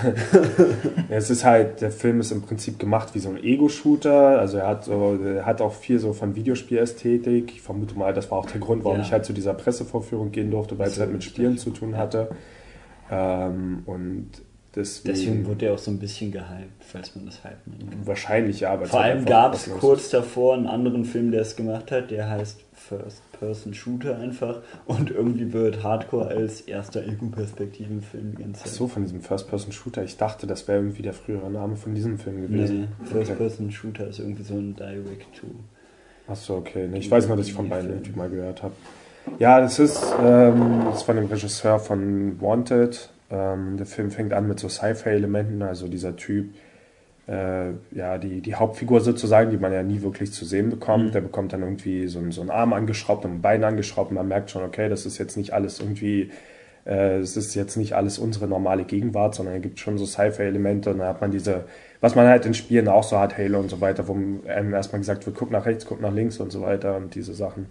[1.09, 4.41] Ja, es ist halt, der Film ist im Prinzip gemacht wie so ein Ego-Shooter.
[4.41, 7.53] Also er hat so, er hat auch viel so von Videospielästhetik.
[7.53, 9.05] Ich vermute mal, das war auch der Grund, warum Ja.
[9.05, 12.31] ich halt zu dieser Pressevorführung gehen durfte, weil es halt mit Spielen zu tun hatte.
[13.11, 14.31] Ähm, und
[14.75, 18.07] deswegen, Deswegen wurde er auch so ein bisschen gehypt, falls man das hypen kann.
[18.07, 21.91] wahrscheinlich ja, aber Vor allem gab es kurz davor einen anderen Film, der es gemacht
[21.91, 24.61] hat, der heißt First-Person-Shooter einfach.
[24.87, 30.03] Und irgendwie wird Hardcore als erster Ego-Perspektiven-Film die ganze Ach so, von diesem First-Person-Shooter.
[30.03, 32.81] Ich dachte, das wäre irgendwie der frühere Name von diesem Film gewesen.
[32.81, 35.47] Nee, First-Person-Shooter ist irgendwie so ein Direct-to.
[36.29, 36.89] Ach so, okay.
[36.91, 38.75] Nee, ich weiß nur, dass ich von beiden irgendwie mal gehört habe.
[39.39, 43.09] Ja, das ist, ähm, das ist von dem Regisseur von Wanted.
[43.33, 46.51] Ähm, der Film fängt an mit so Sci-Fi-Elementen, also dieser Typ,
[47.29, 51.07] äh, ja, die, die Hauptfigur sozusagen, die man ja nie wirklich zu sehen bekommt.
[51.07, 51.13] Mhm.
[51.13, 54.17] Der bekommt dann irgendwie so, einen- so einen Arm angeschraubt und ein Bein angeschraubt und
[54.17, 56.31] man merkt schon, okay, das ist jetzt nicht alles irgendwie,
[56.85, 60.91] äh, es ist jetzt nicht alles unsere normale Gegenwart, sondern es gibt schon so Sci-Fi-Elemente
[60.91, 61.65] und dann hat man diese,
[62.03, 64.99] was man halt in Spielen auch so hat, Halo und so weiter, wo einem erstmal
[65.01, 67.67] gesagt wird, guck nach rechts, guck nach links und so weiter und diese Sachen.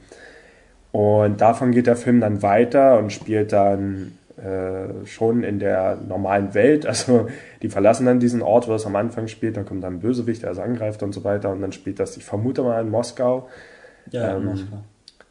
[0.93, 6.53] Und davon geht der Film dann weiter und spielt dann äh, schon in der normalen
[6.53, 6.85] Welt.
[6.85, 7.27] Also
[7.61, 9.57] die verlassen dann diesen Ort, wo es am Anfang spielt.
[9.57, 11.49] Dann kommt dann ein Bösewicht, der es angreift und so weiter.
[11.51, 13.47] Und dann spielt das, ich vermute mal, in Moskau.
[14.11, 14.83] Ja, Ähm, Moskau.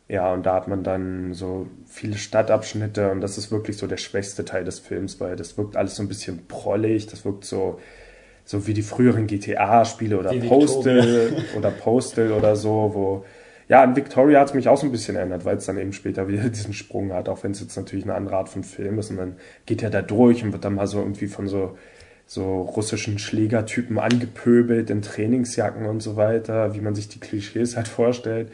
[0.08, 3.96] Ja, und da hat man dann so viele Stadtabschnitte und das ist wirklich so der
[3.96, 7.78] schwächste Teil des Films, weil das wirkt alles so ein bisschen prollig, das wirkt so,
[8.44, 13.24] so wie die früheren GTA-Spiele oder Postal oder Postal oder so, wo
[13.70, 15.92] ja, an Victoria hat es mich auch so ein bisschen erinnert, weil es dann eben
[15.92, 18.98] später wieder diesen Sprung hat, auch wenn es jetzt natürlich eine andere Art von Film
[18.98, 21.78] ist und dann geht er da durch und wird dann mal so irgendwie von so
[22.26, 27.88] so russischen Schlägertypen angepöbelt in Trainingsjacken und so weiter, wie man sich die Klischees halt
[27.88, 28.52] vorstellt.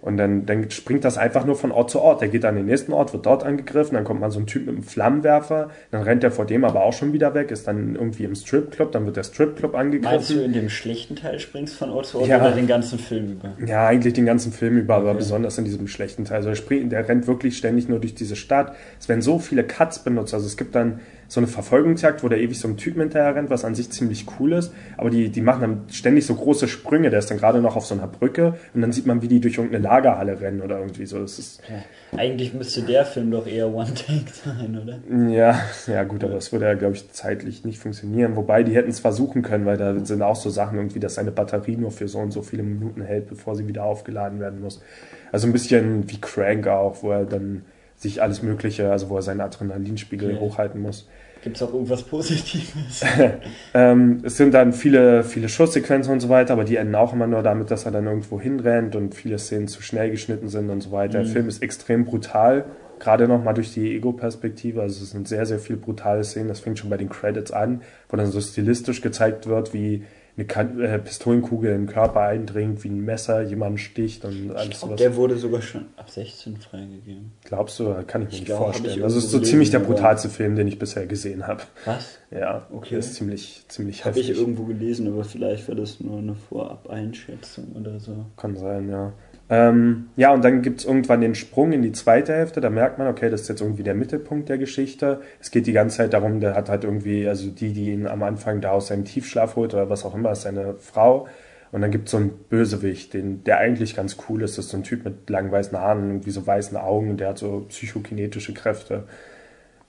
[0.00, 2.20] Und dann, dann springt das einfach nur von Ort zu Ort.
[2.20, 4.66] Der geht an den nächsten Ort, wird dort angegriffen, dann kommt mal so ein Typ
[4.66, 7.94] mit einem Flammenwerfer, dann rennt er vor dem aber auch schon wieder weg, ist dann
[7.96, 10.44] irgendwie im Stripclub, dann wird der Stripclub Meinst du, angegriffen.
[10.44, 12.40] in dem schlechten Teil springst von Ort zu Ort Ja.
[12.40, 13.54] oder den ganzen Film über?
[13.66, 15.18] Ja, eigentlich den ganzen Film über, aber Okay.
[15.18, 16.36] besonders in diesem schlechten Teil.
[16.36, 18.74] Also der, springt, der rennt wirklich ständig nur durch diese Stadt.
[19.00, 20.32] Es werden so viele Cuts benutzt.
[20.34, 23.50] Also es gibt dann so eine Verfolgungsjagd, wo der ewig so einem Typen hinterher rennt,
[23.50, 24.72] was an sich ziemlich cool ist.
[24.96, 27.10] Aber die, die machen dann ständig so große Sprünge.
[27.10, 29.38] Der ist dann gerade noch auf so einer Brücke und dann sieht man, wie die
[29.38, 31.18] durch irgendeine Lagerhalle rennen oder irgendwie so.
[31.18, 32.18] Das ist, Ja.
[32.18, 34.98] Eigentlich müsste der Film doch eher One-Take sein, oder?
[35.30, 38.34] ja, ja gut, aber das würde ja, glaube ich, zeitlich nicht funktionieren.
[38.34, 41.30] Wobei, die hätten es versuchen können, weil da sind auch so Sachen irgendwie, dass seine
[41.30, 44.82] Batterie nur für so und so viele Minuten hält, bevor sie wieder aufgeladen werden muss.
[45.30, 47.64] Also ein bisschen wie Crank auch, wo er dann
[47.98, 50.40] sich alles Mögliche, also wo er seinen Adrenalinspiegel Okay.
[50.40, 51.08] hochhalten muss.
[51.42, 53.02] Gibt es auch irgendwas Positives?
[53.74, 57.26] Ähm, es sind dann viele, viele Schusssequenzen und so weiter, aber die enden auch immer
[57.26, 60.80] nur damit, dass er dann irgendwo hinrennt und viele Szenen zu schnell geschnitten sind und
[60.80, 61.18] so weiter.
[61.18, 61.32] Der Mhm.
[61.32, 62.64] Film ist extrem brutal,
[62.98, 64.80] gerade nochmal durch die Ego-Perspektive.
[64.82, 66.48] Also es sind sehr, sehr viele brutale Szenen.
[66.48, 70.04] Das fängt schon bei den Credits an, wo dann so stilistisch gezeigt wird, wie,
[70.38, 74.70] eine äh, Pistolenkugel in den Körper eindringt, wie ein Messer jemanden sticht und alles ich
[74.70, 74.96] glaub, sowas.
[74.98, 77.32] Der wurde sogar schon ab 16 freigegeben.
[77.44, 77.94] Glaubst du?
[78.06, 79.02] Kann ich mir ich nicht glaub, vorstellen.
[79.02, 81.62] Also es ist so ziemlich der brutalste Film, den ich bisher gesehen habe.
[81.84, 82.18] Was?
[82.30, 82.90] Ja, okay.
[82.90, 84.04] Der ist ziemlich, ziemlich.
[84.04, 88.26] Habe ich irgendwo gelesen, aber vielleicht war das nur eine Vorab-Einschätzung oder so.
[88.36, 89.12] Kann sein, ja.
[89.50, 92.60] Ähm, ja, und dann gibt es irgendwann den Sprung in die zweite Hälfte.
[92.60, 95.22] Da merkt man, okay, das ist jetzt irgendwie der Mittelpunkt der Geschichte.
[95.40, 98.22] Es geht die ganze Zeit darum, der hat halt irgendwie, also die, die ihn am
[98.22, 101.28] Anfang da aus seinem Tiefschlaf holt oder was auch immer, ist seine Frau.
[101.72, 104.58] Und dann gibt es so einen Bösewicht, den, der eigentlich ganz cool ist.
[104.58, 107.16] Das ist so ein Typ mit langen weißen Haaren und irgendwie so weißen Augen.
[107.16, 109.04] Der hat so psychokinetische Kräfte.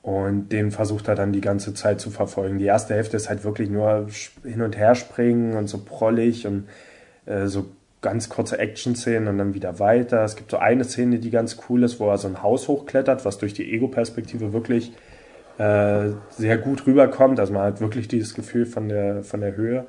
[0.02, 2.60] Und den versucht er dann die ganze Zeit zu verfolgen.
[2.60, 4.08] Die erste Hälfte ist halt wirklich nur
[4.44, 6.68] hin und her springen und so prollig und
[7.26, 7.66] äh, so
[8.02, 10.24] ganz kurze Action-Szenen und dann wieder weiter.
[10.24, 13.26] Es gibt so eine Szene, die ganz cool ist, wo er so ein Haus hochklettert,
[13.26, 14.94] was durch die Ego-Perspektive wirklich
[15.58, 17.40] äh, sehr gut rüberkommt.
[17.40, 19.86] Also man hat wirklich dieses Gefühl von der, von der Höhe.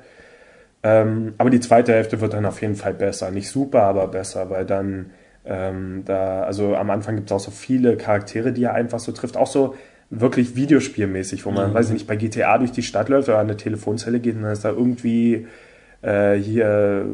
[0.83, 3.31] Ähm, aber die zweite Hälfte wird dann auf jeden Fall besser.
[3.31, 5.11] Nicht super, aber besser, weil dann
[5.45, 9.11] ähm, da, also am Anfang gibt es auch so viele Charaktere, die er einfach so
[9.11, 9.37] trifft.
[9.37, 9.75] Auch so
[10.09, 11.73] wirklich videospielmäßig, wo man, mhm.
[11.73, 14.43] weiß ich nicht, bei GTA durch die Stadt läuft oder an eine Telefonzelle geht und
[14.43, 15.47] dann ist da irgendwie
[16.01, 17.05] äh, hier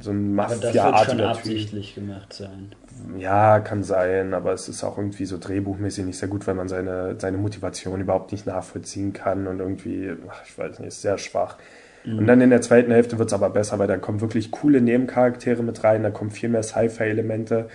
[0.00, 2.72] so ein Mafia-artiger Aber das wird schon absichtlich gemacht sein.
[3.18, 6.68] Ja, kann sein, aber es ist auch irgendwie so drehbuchmäßig nicht sehr gut, weil man
[6.68, 11.18] seine, seine Motivation überhaupt nicht nachvollziehen kann und irgendwie, ach, ich weiß nicht, ist sehr
[11.18, 11.56] schwach.
[12.04, 12.18] Mhm.
[12.18, 14.80] Und dann in der zweiten Hälfte wird es aber besser, weil da kommen wirklich coole
[14.80, 17.68] Nebencharaktere mit rein, da kommen viel mehr Sci-Fi-Elemente.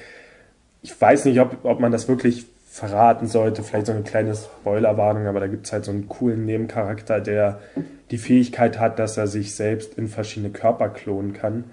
[0.82, 5.28] Ich weiß nicht, ob, ob man das wirklich verraten sollte, vielleicht so eine kleine Spoilerwarnung,
[5.28, 7.59] aber da gibt es halt so einen coolen Nebencharakter, der
[8.12, 11.66] die Fähigkeit hat, dass er sich selbst in verschiedene Körper klonen kann.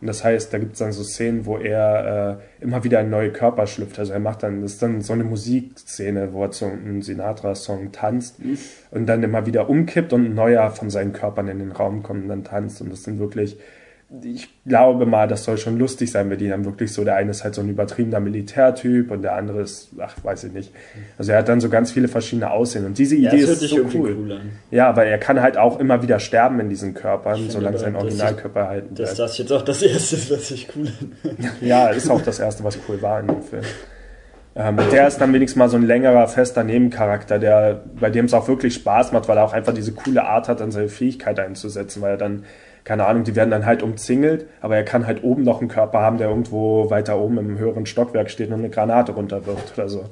[0.00, 3.10] Und das heißt, da gibt es dann so Szenen, wo er äh, immer wieder in
[3.10, 3.98] neue Körper schlüpft.
[3.98, 7.90] Also er macht dann, das ist dann so eine Musikszene, wo er zu einem Sinatra-Song
[7.90, 8.58] tanzt mhm.
[8.92, 12.22] und dann immer wieder umkippt und ein neuer von seinen Körpern in den Raum kommt
[12.22, 12.80] und dann tanzt.
[12.80, 13.58] Und das sind wirklich
[14.22, 17.30] ich glaube mal, das soll schon lustig sein, weil die dann wirklich so, der eine
[17.30, 20.72] ist halt so ein übertriebener Militärtyp und der andere ist, ach, weiß ich nicht.
[21.18, 23.76] Also er hat dann so ganz viele verschiedene Aussehen und diese Idee ja, ist so
[23.94, 24.16] cool.
[24.18, 24.40] cool
[24.70, 28.60] ja, weil er kann halt auch immer wieder sterben in diesen Körpern, solange sein Originalkörper
[28.60, 29.10] erhalten bleibt.
[29.10, 30.88] Dass das jetzt auch das erste ist, was ich cool
[31.60, 33.64] ja, ist auch das erste, was cool war in dem Film.
[34.56, 38.34] Ähm, der ist dann wenigstens mal so ein längerer, fester Nebencharakter, der, bei dem es
[38.34, 41.38] auch wirklich Spaß macht, weil er auch einfach diese coole Art hat, dann seine Fähigkeit
[41.38, 42.44] einzusetzen, weil er dann
[42.88, 45.98] keine Ahnung, die werden dann halt umzingelt, aber er kann halt oben noch einen Körper
[46.00, 50.04] haben, der irgendwo weiter oben im höheren Stockwerk steht und eine Granate runterwirft oder so.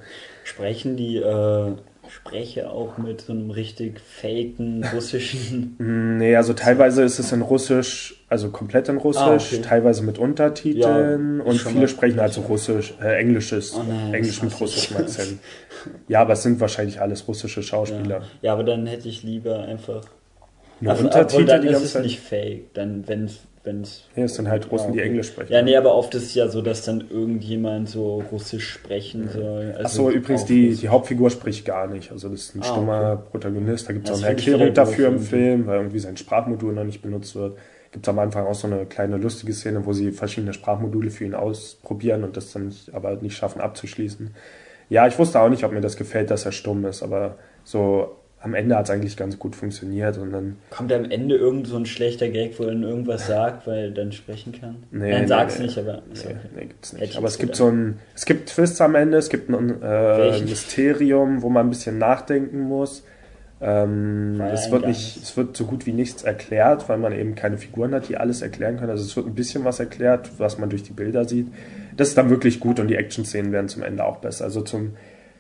[0.45, 1.73] Sprechen die äh,
[2.11, 5.77] Spreche auch mit so einem richtig faken russischen.
[5.79, 9.63] Mm, nee, also teilweise ist es in Russisch, also komplett in Russisch, ah, okay.
[9.63, 14.43] teilweise mit Untertiteln ja, und viele sprechen halt so Russisch, äh, Englisches, oh nein, Englisch
[14.43, 15.39] mit russischem Akzent.
[16.09, 18.19] ja, aber es sind wahrscheinlich alles russische Schauspieler.
[18.19, 18.27] Ja.
[18.43, 20.03] ja, aber dann hätte ich lieber einfach
[20.81, 23.41] nur also, Untertitel dann die ist es nicht fake, dann wenn es
[24.15, 25.53] ja, es sind halt Russen, ja, die Englisch sprechen.
[25.53, 29.75] Ja, nee, aber oft ist es ja so, dass dann irgendjemand so Russisch sprechen soll.
[29.77, 32.13] Also Achso, übrigens, die, die Hauptfigur spricht gar nicht.
[32.13, 33.29] Also das ist ein ah, stummer okay.
[33.33, 33.89] Protagonist.
[33.89, 37.03] Da gibt es auch eine Erklärung dafür im Film, weil irgendwie sein Sprachmodul noch nicht
[37.03, 37.59] benutzt wird.
[37.91, 41.25] Gibt es am Anfang auch so eine kleine lustige Szene, wo sie verschiedene Sprachmodule für
[41.25, 44.35] ihn ausprobieren und das dann nicht, aber nicht schaffen abzuschließen.
[44.91, 48.17] Ja, ich wusste auch nicht, ob mir das gefällt, dass er stumm ist, aber so
[48.47, 50.57] am Ende hat es eigentlich ganz gut funktioniert und dann.
[50.71, 54.13] Kommt am Ende irgend so ein schlechter Gag, wo er irgendwas sagt, weil er dann
[54.13, 54.77] sprechen kann?
[54.93, 56.03] Nee, Nein, nee, sag's nee, nicht, aber.
[56.13, 56.37] Nee, okay.
[56.55, 57.17] nee gibt's nicht.
[57.17, 61.43] aber es gibt so ein, es gibt Twists am Ende, es gibt ein äh, Mysterium,
[61.43, 63.03] wo man ein bisschen nachdenken muss.
[63.61, 67.59] Ähm, es wird nicht, es wird so gut wie nichts erklärt, weil man eben keine
[67.59, 68.91] Figuren hat, die alles erklären können.
[68.91, 71.49] Also es wird ein bisschen was erklärt, was man durch die Bilder sieht.
[71.97, 74.45] Das ist dann wirklich gut und die Action-Szenen werden zum Ende auch besser.
[74.45, 74.97] Also zum,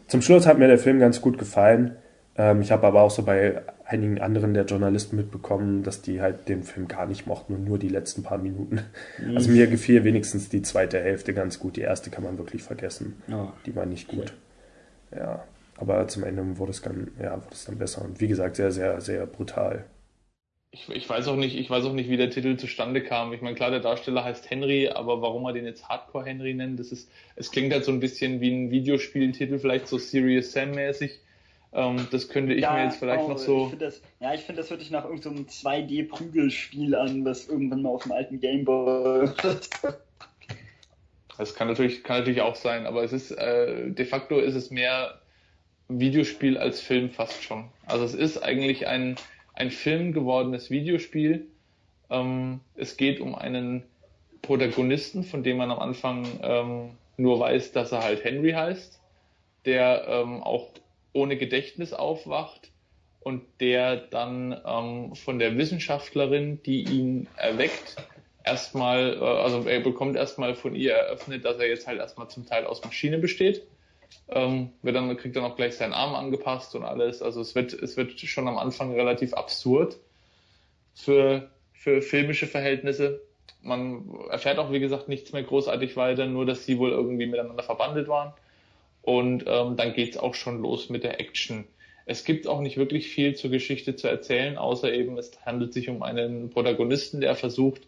[0.08, 1.96] zum Schluss hat mir der Film ganz gut gefallen.
[2.38, 6.48] Ähm, ich habe aber auch so bei einigen anderen der Journalisten mitbekommen, dass die halt
[6.48, 8.80] den Film gar nicht mochten und nur die letzten paar Minuten.
[9.18, 9.36] Mhm.
[9.36, 11.76] Also mir gefiel wenigstens die zweite Hälfte ganz gut.
[11.76, 13.22] Die erste kann man wirklich vergessen.
[13.30, 13.48] Oh.
[13.64, 14.34] Die war nicht gut.
[15.10, 15.20] Okay.
[15.20, 15.44] Ja.
[15.78, 18.02] Aber zum Ende wurde es dann, ja, wurde es dann besser.
[18.04, 19.84] Und wie gesagt, sehr, sehr, sehr brutal.
[20.70, 23.32] Ich, ich, weiß auch nicht, ich weiß auch nicht, wie der Titel zustande kam.
[23.32, 26.80] Ich meine, klar, der Darsteller heißt Henry, aber warum er den jetzt Hardcore Henry nennt,
[26.80, 30.72] das ist, es klingt halt so ein bisschen wie ein Videospieltitel, vielleicht so Serious Sam
[30.72, 31.20] mäßig.
[31.72, 33.70] Ähm, das könnte ich ja, mir jetzt vielleicht oh, noch so.
[33.72, 37.82] Ich das, ja, ich finde, das hört sich nach irgendeinem so 2D-Prügelspiel an, was irgendwann
[37.82, 39.28] mal auf dem alten Gameboy.
[41.38, 44.70] das kann natürlich, kann natürlich auch sein, aber es ist äh, de facto ist es
[44.70, 45.20] mehr
[45.88, 47.68] Videospiel als Film fast schon.
[47.86, 49.16] Also es ist eigentlich ein,
[49.54, 51.46] ein Film gewordenes Videospiel.
[52.10, 53.84] Ähm, es geht um einen
[54.42, 59.00] Protagonisten, von dem man am Anfang ähm, nur weiß, dass er halt Henry heißt,
[59.64, 60.68] der ähm, auch
[61.16, 62.70] ohne Gedächtnis aufwacht
[63.20, 67.96] und der dann ähm, von der Wissenschaftlerin, die ihn erweckt,
[68.44, 72.46] erstmal, äh, also er bekommt erstmal von ihr eröffnet, dass er jetzt halt erstmal zum
[72.46, 73.66] Teil aus Maschine besteht.
[74.28, 77.22] Ähm, wird dann, kriegt dann auch gleich seinen Arm angepasst und alles.
[77.22, 79.96] Also es wird, es wird schon am Anfang relativ absurd
[80.94, 83.22] für, für filmische Verhältnisse.
[83.62, 87.64] Man erfährt auch, wie gesagt, nichts mehr großartig weiter, nur dass sie wohl irgendwie miteinander
[87.64, 88.32] verbandelt waren.
[89.06, 91.64] Und ähm, dann geht's auch schon los mit der Action.
[92.06, 95.88] Es gibt auch nicht wirklich viel zur Geschichte zu erzählen, außer eben es handelt sich
[95.88, 97.82] um einen Protagonisten, der versucht,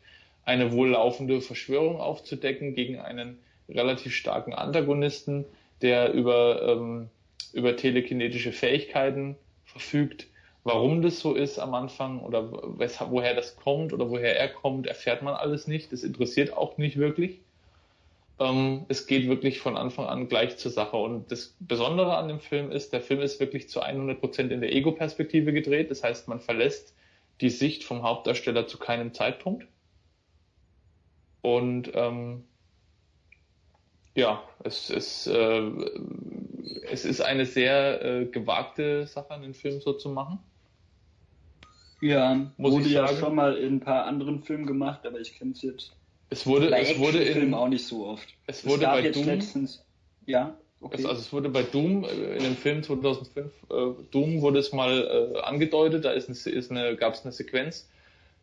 [0.45, 3.39] eine wohl laufende Verschwörung aufzudecken gegen einen
[3.69, 5.45] relativ starken Antagonisten,
[5.83, 7.09] der über, ähm,
[7.53, 10.29] über telekinetische Fähigkeiten verfügt.
[10.62, 15.23] Warum das so ist am Anfang oder woher das kommt oder woher er kommt, erfährt
[15.23, 15.91] man alles nicht.
[15.93, 17.41] Das interessiert auch nicht wirklich.
[18.41, 20.97] Ähm, es geht wirklich von Anfang an gleich zur Sache.
[20.97, 24.61] Und das Besondere an dem Film ist, der Film ist wirklich zu 100 Prozent in
[24.61, 25.91] der Ego-Perspektive gedreht.
[25.91, 26.95] Das heißt, man verlässt
[27.41, 29.66] die Sicht vom Hauptdarsteller zu keinem Zeitpunkt.
[31.41, 32.45] Und ähm,
[34.14, 35.70] ja, es, es, äh,
[36.91, 40.41] es ist eine sehr äh, gewagte Sache, einen Film so zu machen.
[42.01, 45.53] Ja, Muss wurde ja schon mal in ein paar anderen Filmen gemacht, aber ich kenne
[45.53, 45.97] es jetzt.
[46.31, 48.29] Es wurde, bei es wurde in auch nicht so oft.
[48.47, 49.26] Es wurde es bei Doom.
[49.26, 49.85] Letztens,
[50.26, 50.57] ja.
[50.81, 50.97] Okay.
[51.01, 53.74] Es, also es wurde bei Doom äh, in dem Film 2005 äh,
[54.11, 56.05] Doom wurde es mal äh, angedeutet.
[56.05, 57.89] Da ist eine, ist eine gab es eine Sequenz,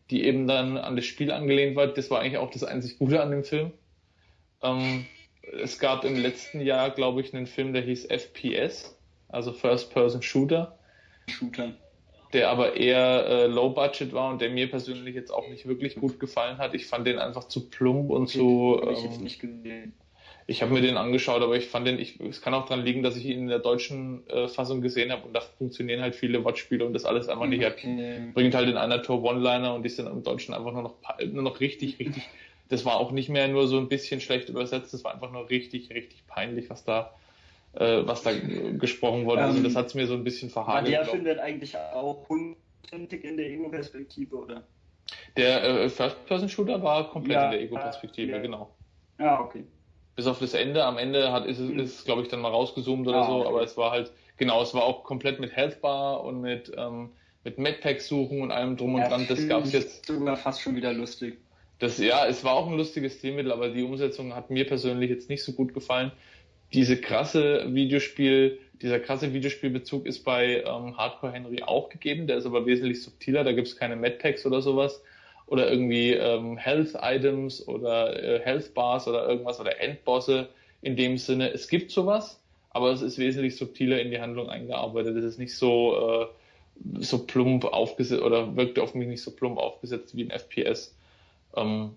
[0.10, 1.88] die eben dann an das Spiel angelehnt war.
[1.88, 3.72] Das war eigentlich auch das einzig Gute an dem Film.
[4.62, 5.06] Ähm,
[5.62, 8.98] es gab im letzten Jahr, glaube ich, einen Film, der hieß FPS,
[9.30, 10.78] also First Person Shooter.
[11.30, 11.74] Shooter.
[12.36, 15.96] Der aber eher äh, Low Budget war und der mir persönlich jetzt auch nicht wirklich
[15.96, 16.76] gut gefallen hat.
[16.76, 18.80] Ich fand den einfach zu plump und zu.
[18.84, 19.94] Ähm, ich jetzt nicht gesehen.
[20.48, 23.02] Ich habe mir den angeschaut, aber ich fand den, ich, es kann auch daran liegen,
[23.02, 26.44] dass ich ihn in der deutschen äh, Fassung gesehen habe und da funktionieren halt viele
[26.44, 27.66] Wortspiele und das alles einfach nicht.
[27.66, 28.32] Okay.
[28.34, 31.42] Bringt halt in einer Tour One-Liner und die sind im Deutschen einfach nur noch, nur
[31.42, 32.24] noch richtig, richtig.
[32.70, 35.50] Das war auch nicht mehr nur so ein bisschen schlecht übersetzt, das war einfach nur
[35.50, 37.16] richtig, richtig peinlich, was da,
[37.76, 39.42] äh, was da gesprochen wurde.
[39.42, 40.94] Also ähm, das hat's mir so ein bisschen verhagelt.
[40.94, 44.64] Der wird eigentlich auch hundertprozentig in der Ego-Perspektive, oder?
[45.38, 48.40] Der äh, First-Person-Shooter war komplett ja, in der Ego-Perspektive, ja.
[48.40, 48.76] genau.
[49.20, 49.66] Ja, okay
[50.16, 50.84] bis auf das Ende.
[50.84, 51.80] Am Ende hat ist es, mhm.
[51.80, 53.48] ist, glaube ich, dann mal rausgezoomt oder ah, so, okay.
[53.48, 57.12] aber es war halt, genau, es war auch komplett mit Healthbar und mit, ähm,
[57.44, 59.26] mit Medpack suchen und allem drum und ja, dran.
[59.28, 60.06] Das gab's jetzt.
[60.06, 61.38] sogar fast schon wieder lustig.
[61.80, 65.30] Das, ja, es war auch ein lustiges Stilmittel, aber die Umsetzung hat mir persönlich jetzt
[65.30, 66.14] nicht so gut gefallen.
[66.74, 72.46] Diese krasse Videospiel, dieser krasse Videospielbezug ist bei ähm, Hardcore Henry auch gegeben, der ist
[72.46, 75.02] aber wesentlich subtiler, da gibt's keine Medpacks oder sowas
[75.48, 80.50] oder irgendwie ähm, Health Items oder äh, Health Bars oder irgendwas oder Endbosse
[80.82, 81.52] in dem Sinne.
[81.52, 82.40] Es gibt sowas,
[82.72, 85.16] aber es ist wesentlich subtiler in die Handlung eingearbeitet.
[85.18, 86.26] Es ist nicht so äh,
[87.00, 90.94] so plump aufgesetzt oder wirkte auf mich nicht so plump aufgesetzt wie ein FPS.
[91.56, 91.92] Ähm,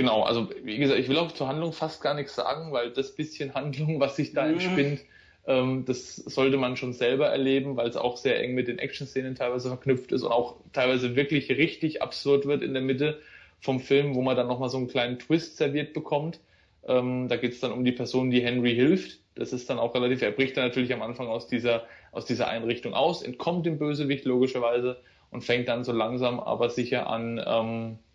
[0.00, 3.14] genau, also wie gesagt, ich will auch zur Handlung fast gar nichts sagen, weil das
[3.14, 5.00] bisschen Handlung, was sich da entspinnt,
[5.46, 9.34] ähm, das sollte man schon selber erleben, weil es auch sehr eng mit den Action-Szenen
[9.34, 13.20] teilweise verknüpft ist und auch teilweise wirklich richtig absurd wird in der Mitte
[13.60, 16.40] vom Film, wo man dann nochmal so einen kleinen Twist serviert bekommt.
[16.86, 19.18] Ähm, da geht es dann um die Person, die Henry hilft.
[19.34, 22.48] Das ist dann auch relativ, er bricht dann natürlich am Anfang aus dieser, aus dieser
[22.48, 24.98] Einrichtung aus, entkommt dem Bösewicht logischerweise
[25.30, 28.09] und fängt dann so langsam aber sicher an, ähm, äh,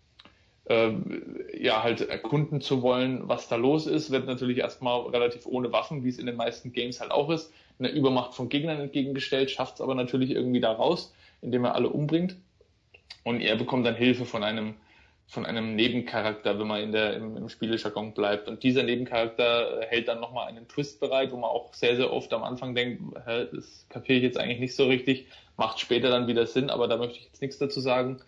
[0.68, 6.02] ja, halt erkunden zu wollen, was da los ist, wird natürlich erstmal relativ ohne Waffen,
[6.02, 9.76] wie es in den meisten Games halt auch ist, eine Übermacht von Gegnern entgegengestellt, schafft
[9.76, 12.36] es aber natürlich irgendwie da raus, indem er alle umbringt.
[13.22, 14.74] Und er bekommt dann Hilfe von einem
[15.28, 18.46] von einem Nebencharakter, wenn man in der im, im Spielejargon bleibt.
[18.46, 22.32] Und dieser Nebencharakter hält dann nochmal einen Twist bereit, wo man auch sehr, sehr oft
[22.32, 26.28] am Anfang denkt, hä, das kapiere ich jetzt eigentlich nicht so richtig, macht später dann
[26.28, 28.20] wieder Sinn, aber da möchte ich jetzt nichts dazu sagen.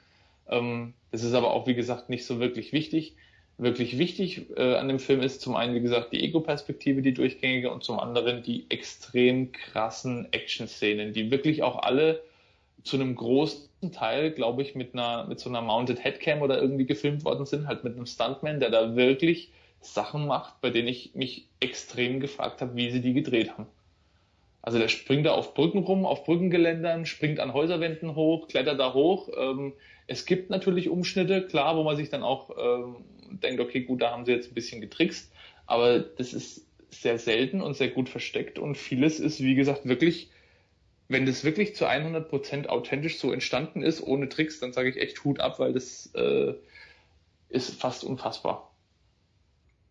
[0.49, 3.17] Ähm, das ist aber auch, wie gesagt, nicht so wirklich wichtig.
[3.57, 7.73] Wirklich wichtig äh, an dem Film ist zum einen, wie gesagt, die Ego-Perspektive, die durchgängige,
[7.73, 12.23] und zum anderen die extrem krassen Action-Szenen, die wirklich auch alle
[12.85, 16.87] zu einem großen Teil, glaube ich, mit einer, mit so einer Mounted Headcam oder irgendwie
[16.87, 21.15] gefilmt worden sind, halt mit einem Stuntman, der da wirklich Sachen macht, bei denen ich
[21.15, 23.67] mich extrem gefragt habe, wie sie die gedreht haben.
[24.63, 28.93] Also der springt da auf Brücken rum, auf Brückengeländern, springt an Häuserwänden hoch, klettert da
[28.93, 29.29] hoch.
[29.37, 29.73] Ähm,
[30.07, 32.97] es gibt natürlich Umschnitte, klar, wo man sich dann auch ähm,
[33.31, 35.33] denkt, okay, gut, da haben sie jetzt ein bisschen getrickst,
[35.67, 40.31] aber das ist sehr selten und sehr gut versteckt und vieles ist, wie gesagt, wirklich,
[41.09, 45.25] wenn das wirklich zu 100% authentisch so entstanden ist, ohne Tricks, dann sage ich echt
[45.25, 46.55] Hut ab, weil das äh,
[47.49, 48.68] ist fast unfassbar.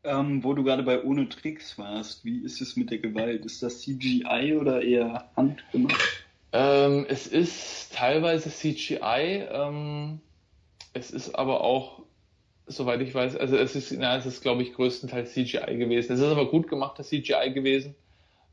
[0.04, 3.46] Ähm, wo du gerade bei ohne Tricks warst, wie ist es mit der Gewalt?
[3.46, 6.24] Ist das CGI oder eher handgemacht?
[6.54, 10.22] Ähm, es ist teilweise CGI, ähm,
[10.94, 12.04] es ist aber auch,
[12.68, 16.14] soweit ich weiß, also es ist, na, es ist glaube ich größtenteils CGI gewesen.
[16.14, 17.96] Es ist aber gut gemachter CGI gewesen.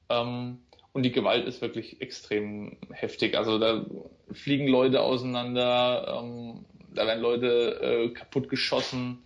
[0.09, 0.59] Ähm,
[0.93, 3.37] und die Gewalt ist wirklich extrem heftig.
[3.37, 3.85] Also da
[4.31, 6.65] fliegen Leute auseinander, ähm,
[6.95, 9.25] da werden Leute äh, kaputt geschossen,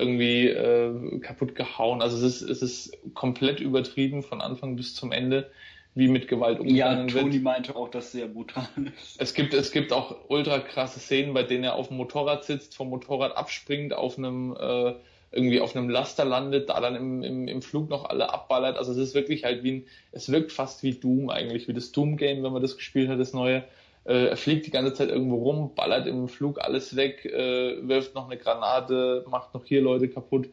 [0.00, 2.02] irgendwie äh, kaputt gehauen.
[2.02, 5.50] Also es ist, es ist komplett übertrieben von Anfang bis zum Ende
[5.94, 7.42] wie mit Gewalt umgegangen ja, Tony wird.
[7.42, 8.68] meinte auch, dass sehr brutal
[9.00, 9.20] ist.
[9.20, 12.76] Es gibt, es gibt auch ultra krasse Szenen, bei denen er auf dem Motorrad sitzt,
[12.76, 14.94] vom Motorrad abspringt, auf einem, äh,
[15.32, 18.78] irgendwie auf einem Laster landet, da dann im, im, im Flug noch alle abballert.
[18.78, 21.92] Also es ist wirklich halt wie ein, es wirkt fast wie Doom eigentlich, wie das
[21.92, 23.64] Doom-Game, wenn man das gespielt hat, das neue.
[24.04, 28.14] Äh, er fliegt die ganze Zeit irgendwo rum, ballert im Flug alles weg, äh, wirft
[28.14, 30.48] noch eine Granate, macht noch hier Leute kaputt.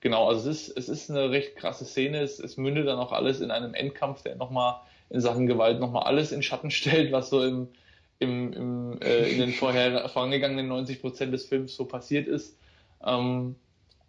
[0.00, 2.20] Genau, also es ist, es ist eine recht krasse Szene.
[2.20, 4.80] Es, es mündet dann auch alles in einem Endkampf, der nochmal
[5.10, 7.68] in Sachen Gewalt nochmal alles in Schatten stellt, was so im,
[8.18, 12.58] im, im äh, in den vorher vorangegangenen 90 Prozent des Films so passiert ist.
[13.04, 13.56] Ähm,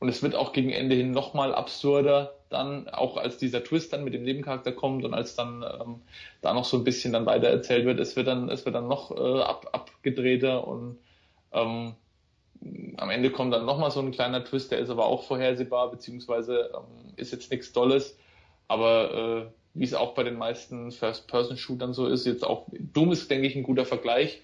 [0.04, 4.04] und es wird auch gegen Ende hin nochmal absurder, dann, auch als dieser Twist dann
[4.04, 6.02] mit dem Nebencharakter kommt und als dann ähm,
[6.42, 8.90] da noch so ein bisschen dann weiter erzählt wird, es wird dann, es wird dann
[8.90, 10.98] noch äh, ab, abgedrehter und
[11.54, 11.94] ähm,
[12.98, 16.72] am Ende kommt dann nochmal so ein kleiner Twist, der ist aber auch vorhersehbar, beziehungsweise
[16.76, 18.18] ähm, ist jetzt nichts Dolles.
[18.68, 23.32] Aber äh, wie es auch bei den meisten First-Person-Shootern so ist, jetzt auch Doom ist,
[23.32, 24.42] denke ich, ein guter Vergleich.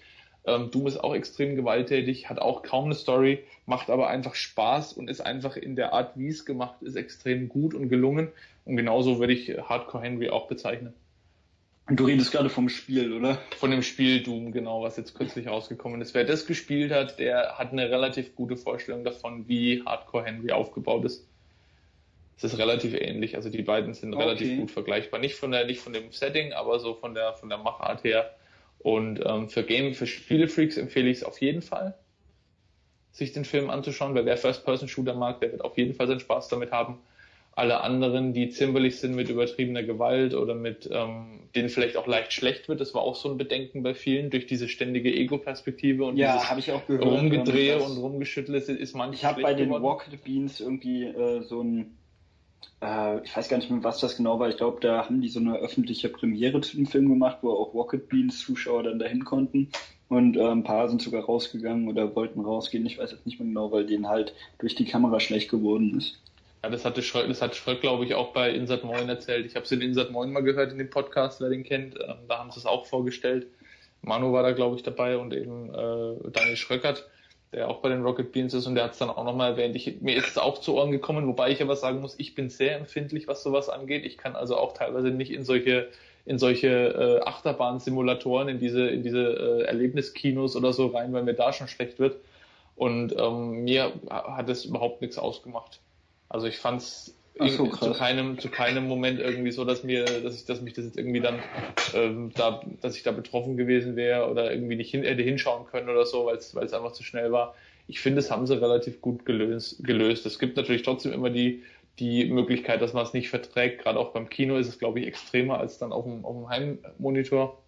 [0.54, 4.92] Ähm, Doom ist auch extrem gewalttätig, hat auch kaum eine Story, macht aber einfach Spaß
[4.94, 8.28] und ist einfach in der Art, wie es gemacht ist, extrem gut und gelungen.
[8.64, 10.94] Und genauso würde ich Hardcore Henry auch bezeichnen.
[11.92, 13.38] Du redest gerade vom Spiel, oder?
[13.56, 16.14] Von dem Spiel Doom, genau, was jetzt kürzlich rausgekommen ist.
[16.14, 21.04] Wer das gespielt hat, der hat eine relativ gute Vorstellung davon, wie Hardcore Henry aufgebaut
[21.04, 21.26] ist.
[22.36, 24.22] Es ist relativ ähnlich, also die beiden sind okay.
[24.22, 25.20] relativ gut vergleichbar.
[25.20, 28.34] Nicht von der, nicht von dem Setting, aber so von der, von der Machart her.
[28.80, 31.94] Und ähm, für Game, für Spielefreaks empfehle ich es auf jeden Fall,
[33.12, 36.48] sich den Film anzuschauen, weil wer First-Person-Shooter mag, der wird auf jeden Fall seinen Spaß
[36.48, 36.98] damit haben
[37.52, 42.32] alle anderen, die zimperlich sind mit übertriebener Gewalt oder mit ähm, denen vielleicht auch leicht
[42.32, 42.80] schlecht wird.
[42.80, 46.60] Das war auch so ein Bedenken bei vielen durch diese ständige Ego-Perspektive und ja, habe
[46.60, 47.04] ich auch gehört.
[47.04, 49.14] Rumgedrehe und rumgeschüttle ist manchmal.
[49.14, 49.84] Ich habe bei den geworden.
[49.84, 51.96] Rocket Beans irgendwie äh, so ein
[52.82, 54.48] äh, ich weiß gar nicht mehr, was das genau war.
[54.48, 57.74] Ich glaube, da haben die so eine öffentliche Premiere zu dem Film gemacht, wo auch
[57.74, 59.70] Rocket Beans Zuschauer dann dahin konnten.
[60.08, 62.84] Und äh, ein paar sind sogar rausgegangen oder wollten rausgehen.
[62.86, 66.20] Ich weiß jetzt nicht mehr genau, weil denen halt durch die Kamera schlecht geworden ist.
[66.62, 69.46] Ja, das hatte Schröck, das hat Schröck, glaube ich, auch bei Insert Moin erzählt.
[69.46, 71.94] Ich habe es in Insert Moin mal gehört in dem Podcast, wer den kennt.
[71.94, 73.46] Ähm, da haben sie es auch vorgestellt.
[74.02, 77.08] Manu war da, glaube ich, dabei und eben äh, Daniel Schröckert,
[77.52, 79.74] der auch bei den Rocket Beans ist und der hat es dann auch nochmal erwähnt.
[79.74, 82.48] Ich, mir ist es auch zu Ohren gekommen, wobei ich aber sagen muss, ich bin
[82.48, 84.04] sehr empfindlich, was sowas angeht.
[84.04, 85.88] Ich kann also auch teilweise nicht in solche
[86.26, 91.34] in solche äh, Achterbahn-Simulatoren, in diese in diese äh, Erlebniskinos oder so rein, weil mir
[91.34, 92.16] da schon schlecht wird.
[92.76, 95.80] Und ähm, mir hat es überhaupt nichts ausgemacht.
[96.28, 97.16] Also ich fand es
[97.48, 100.84] so, zu keinem zu keinem Moment irgendwie so, dass mir, dass ich, dass mich das
[100.84, 101.38] jetzt irgendwie dann
[101.94, 105.88] ähm, da, dass ich da betroffen gewesen wäre oder irgendwie nicht hin, hätte hinschauen können
[105.88, 107.54] oder so, weil es weil es einfach zu schnell war.
[107.86, 110.24] Ich finde, es haben sie relativ gut gelöst, gelöst.
[110.26, 111.62] Es gibt natürlich trotzdem immer die
[111.98, 113.82] die Möglichkeit, dass man es nicht verträgt.
[113.82, 116.48] Gerade auch beim Kino ist es, glaube ich, extremer als dann auf dem, auf dem
[116.48, 117.62] Heimmonitor.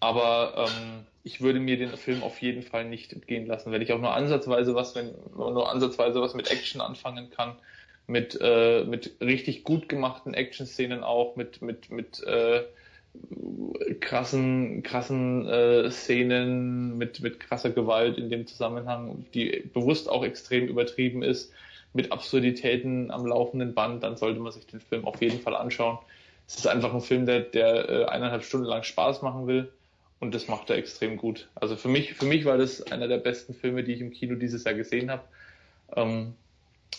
[0.00, 3.72] Aber ähm, ich würde mir den Film auf jeden Fall nicht entgehen lassen.
[3.72, 7.56] Wenn ich auch nur ansatzweise was, wenn nur ansatzweise was mit Action anfangen kann,
[8.08, 12.62] mit, äh, mit richtig gut gemachten Action-Szenen auch, mit, mit, mit äh,
[14.00, 20.66] krassen, krassen äh, Szenen, mit, mit krasser Gewalt in dem Zusammenhang, die bewusst auch extrem
[20.66, 21.52] übertrieben ist,
[21.92, 25.98] mit Absurditäten am laufenden Band, dann sollte man sich den Film auf jeden Fall anschauen.
[26.46, 29.70] Es ist einfach ein Film, der, der äh, eineinhalb Stunden lang Spaß machen will
[30.18, 31.48] und das macht er extrem gut.
[31.54, 34.34] Also für mich, für mich war das einer der besten Filme, die ich im Kino
[34.34, 35.24] dieses Jahr gesehen habe.
[35.94, 36.34] Ähm,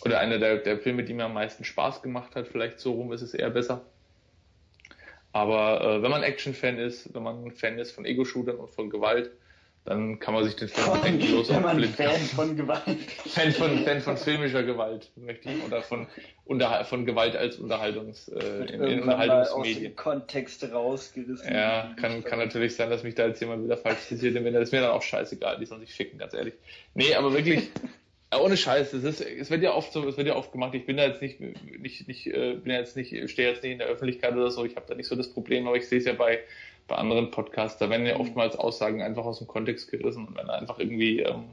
[0.03, 2.47] oder einer der, der Filme, die mir am meisten Spaß gemacht hat.
[2.47, 3.81] Vielleicht so rum ist es eher besser.
[5.31, 8.89] Aber äh, wenn man Action-Fan ist, wenn man ein Fan ist von Ego-Shootern und von
[8.89, 9.31] Gewalt,
[9.85, 12.83] dann kann man sich den Film endlos Wenn man Fan von Gewalt.
[13.25, 16.07] Fan von, Fan von filmischer Gewalt, möchte ich, oder von,
[16.45, 19.75] unter, von Gewalt als Unterhaltungs, äh, in, in Unterhaltungsmedien.
[19.75, 21.53] Aus dem Kontext rausgerissen.
[21.53, 24.71] Ja, kann, kann natürlich sein, dass mich da jetzt jemand wieder falsch zitiert, das ist
[24.71, 26.53] mir dann auch scheißegal, die sollen sich ficken, ganz ehrlich.
[26.93, 27.69] Nee, aber wirklich,
[28.37, 30.75] ohne Scheiß, es ist, es wird ja oft so, es wird ja oft gemacht.
[30.75, 33.73] Ich bin da jetzt nicht, nicht, nicht, äh, bin ja jetzt nicht, stehe jetzt nicht
[33.73, 34.65] in der Öffentlichkeit oder so.
[34.65, 36.39] Ich habe da nicht so das Problem, aber ich sehe es ja bei
[36.89, 40.49] bei anderen Podcasts, da werden ja oftmals Aussagen einfach aus dem Kontext gerissen und werden
[40.49, 41.45] einfach irgendwie ähm,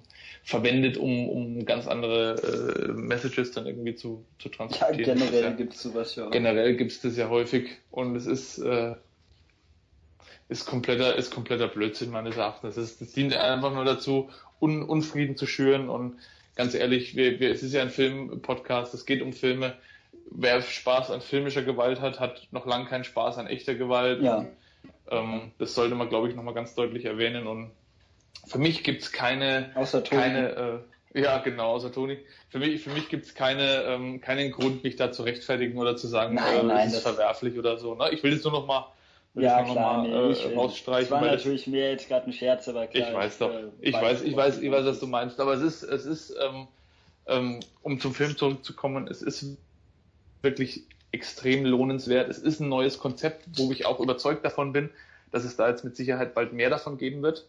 [0.42, 5.18] verwendet, um, um ganz andere äh, Messages dann irgendwie zu, zu transportieren.
[5.18, 6.28] Ja, generell ja, gibt's sowas ja.
[6.30, 8.94] Generell gibt's das ja häufig und es ist, äh,
[10.48, 12.74] ist kompletter, ist kompletter Blödsinn meines Erachtens.
[12.74, 16.16] Das dient einfach nur dazu, Un, Unfrieden zu schüren und
[16.57, 19.74] ganz ehrlich, wir, wir, es ist ja ein Film-Podcast, es geht um Filme.
[20.30, 24.22] Wer Spaß an filmischer Gewalt hat, hat noch lange keinen Spaß an echter Gewalt.
[24.22, 24.46] Ja.
[25.11, 27.46] Ähm, das sollte man, glaube ich, nochmal ganz deutlich erwähnen.
[27.46, 27.70] Und
[28.46, 30.20] für mich gibt's keine, Außer Toni.
[30.20, 30.82] keine,
[31.14, 32.18] äh, ja genau, außer Toni.
[32.50, 36.09] Für mich, für mich gibt's keine, ähm, keinen Grund, mich da zu rechtfertigen oder zu
[36.09, 37.94] sagen, Nein, äh, nein, das ist das- verwerflich oder so.
[37.94, 38.11] Ne?
[38.11, 38.86] Ich will jetzt nur noch mal, will
[39.43, 41.11] Ja, klar, mal, nee, äh, ich, das rausstreichen.
[41.11, 43.09] war das- natürlich mehr jetzt gerade ein Scherz, aber klar.
[43.09, 43.51] ich weiß doch.
[43.51, 45.39] äh, Ich weiß, ich weiß, ich weiß, was du meinst.
[45.41, 46.68] Aber es ist, es ist, ähm,
[47.26, 49.45] ähm, um zum Film zurückzukommen, es ist
[50.43, 52.28] wirklich extrem lohnenswert.
[52.28, 54.91] Es ist ein neues Konzept, wo ich auch überzeugt davon bin,
[55.32, 57.47] dass es da jetzt mit Sicherheit bald mehr davon geben wird.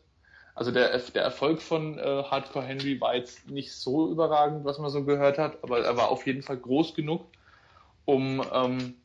[0.56, 4.90] Also der, der Erfolg von äh, Hardcore Henry war jetzt nicht so überragend, was man
[4.90, 7.26] so gehört hat, aber er war auf jeden Fall groß genug,
[8.06, 8.96] um ähm,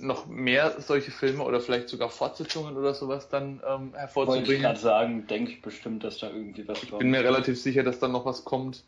[0.00, 4.62] noch mehr solche Filme oder vielleicht sogar Fortsetzungen oder sowas dann ähm, Wollte ich hervorzubringen
[4.62, 6.98] gerade sagen, denke ich bestimmt, dass da irgendwie was kommt.
[6.98, 8.84] bin mir relativ sicher, dass dann noch was kommt.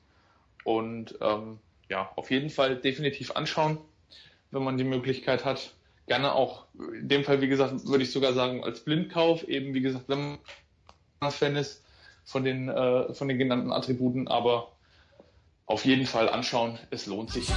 [0.64, 1.58] Und ähm,
[1.88, 3.78] ja, auf jeden Fall definitiv anschauen,
[4.50, 5.74] wenn man die Möglichkeit hat.
[6.06, 9.80] Gerne auch, in dem Fall, wie gesagt, würde ich sogar sagen, als Blindkauf, eben wie
[9.80, 10.38] gesagt, wenn
[11.20, 11.84] man Fan ist
[12.24, 14.72] von den, äh, von den genannten Attributen, aber
[15.66, 17.48] auf jeden Fall anschauen, es lohnt sich.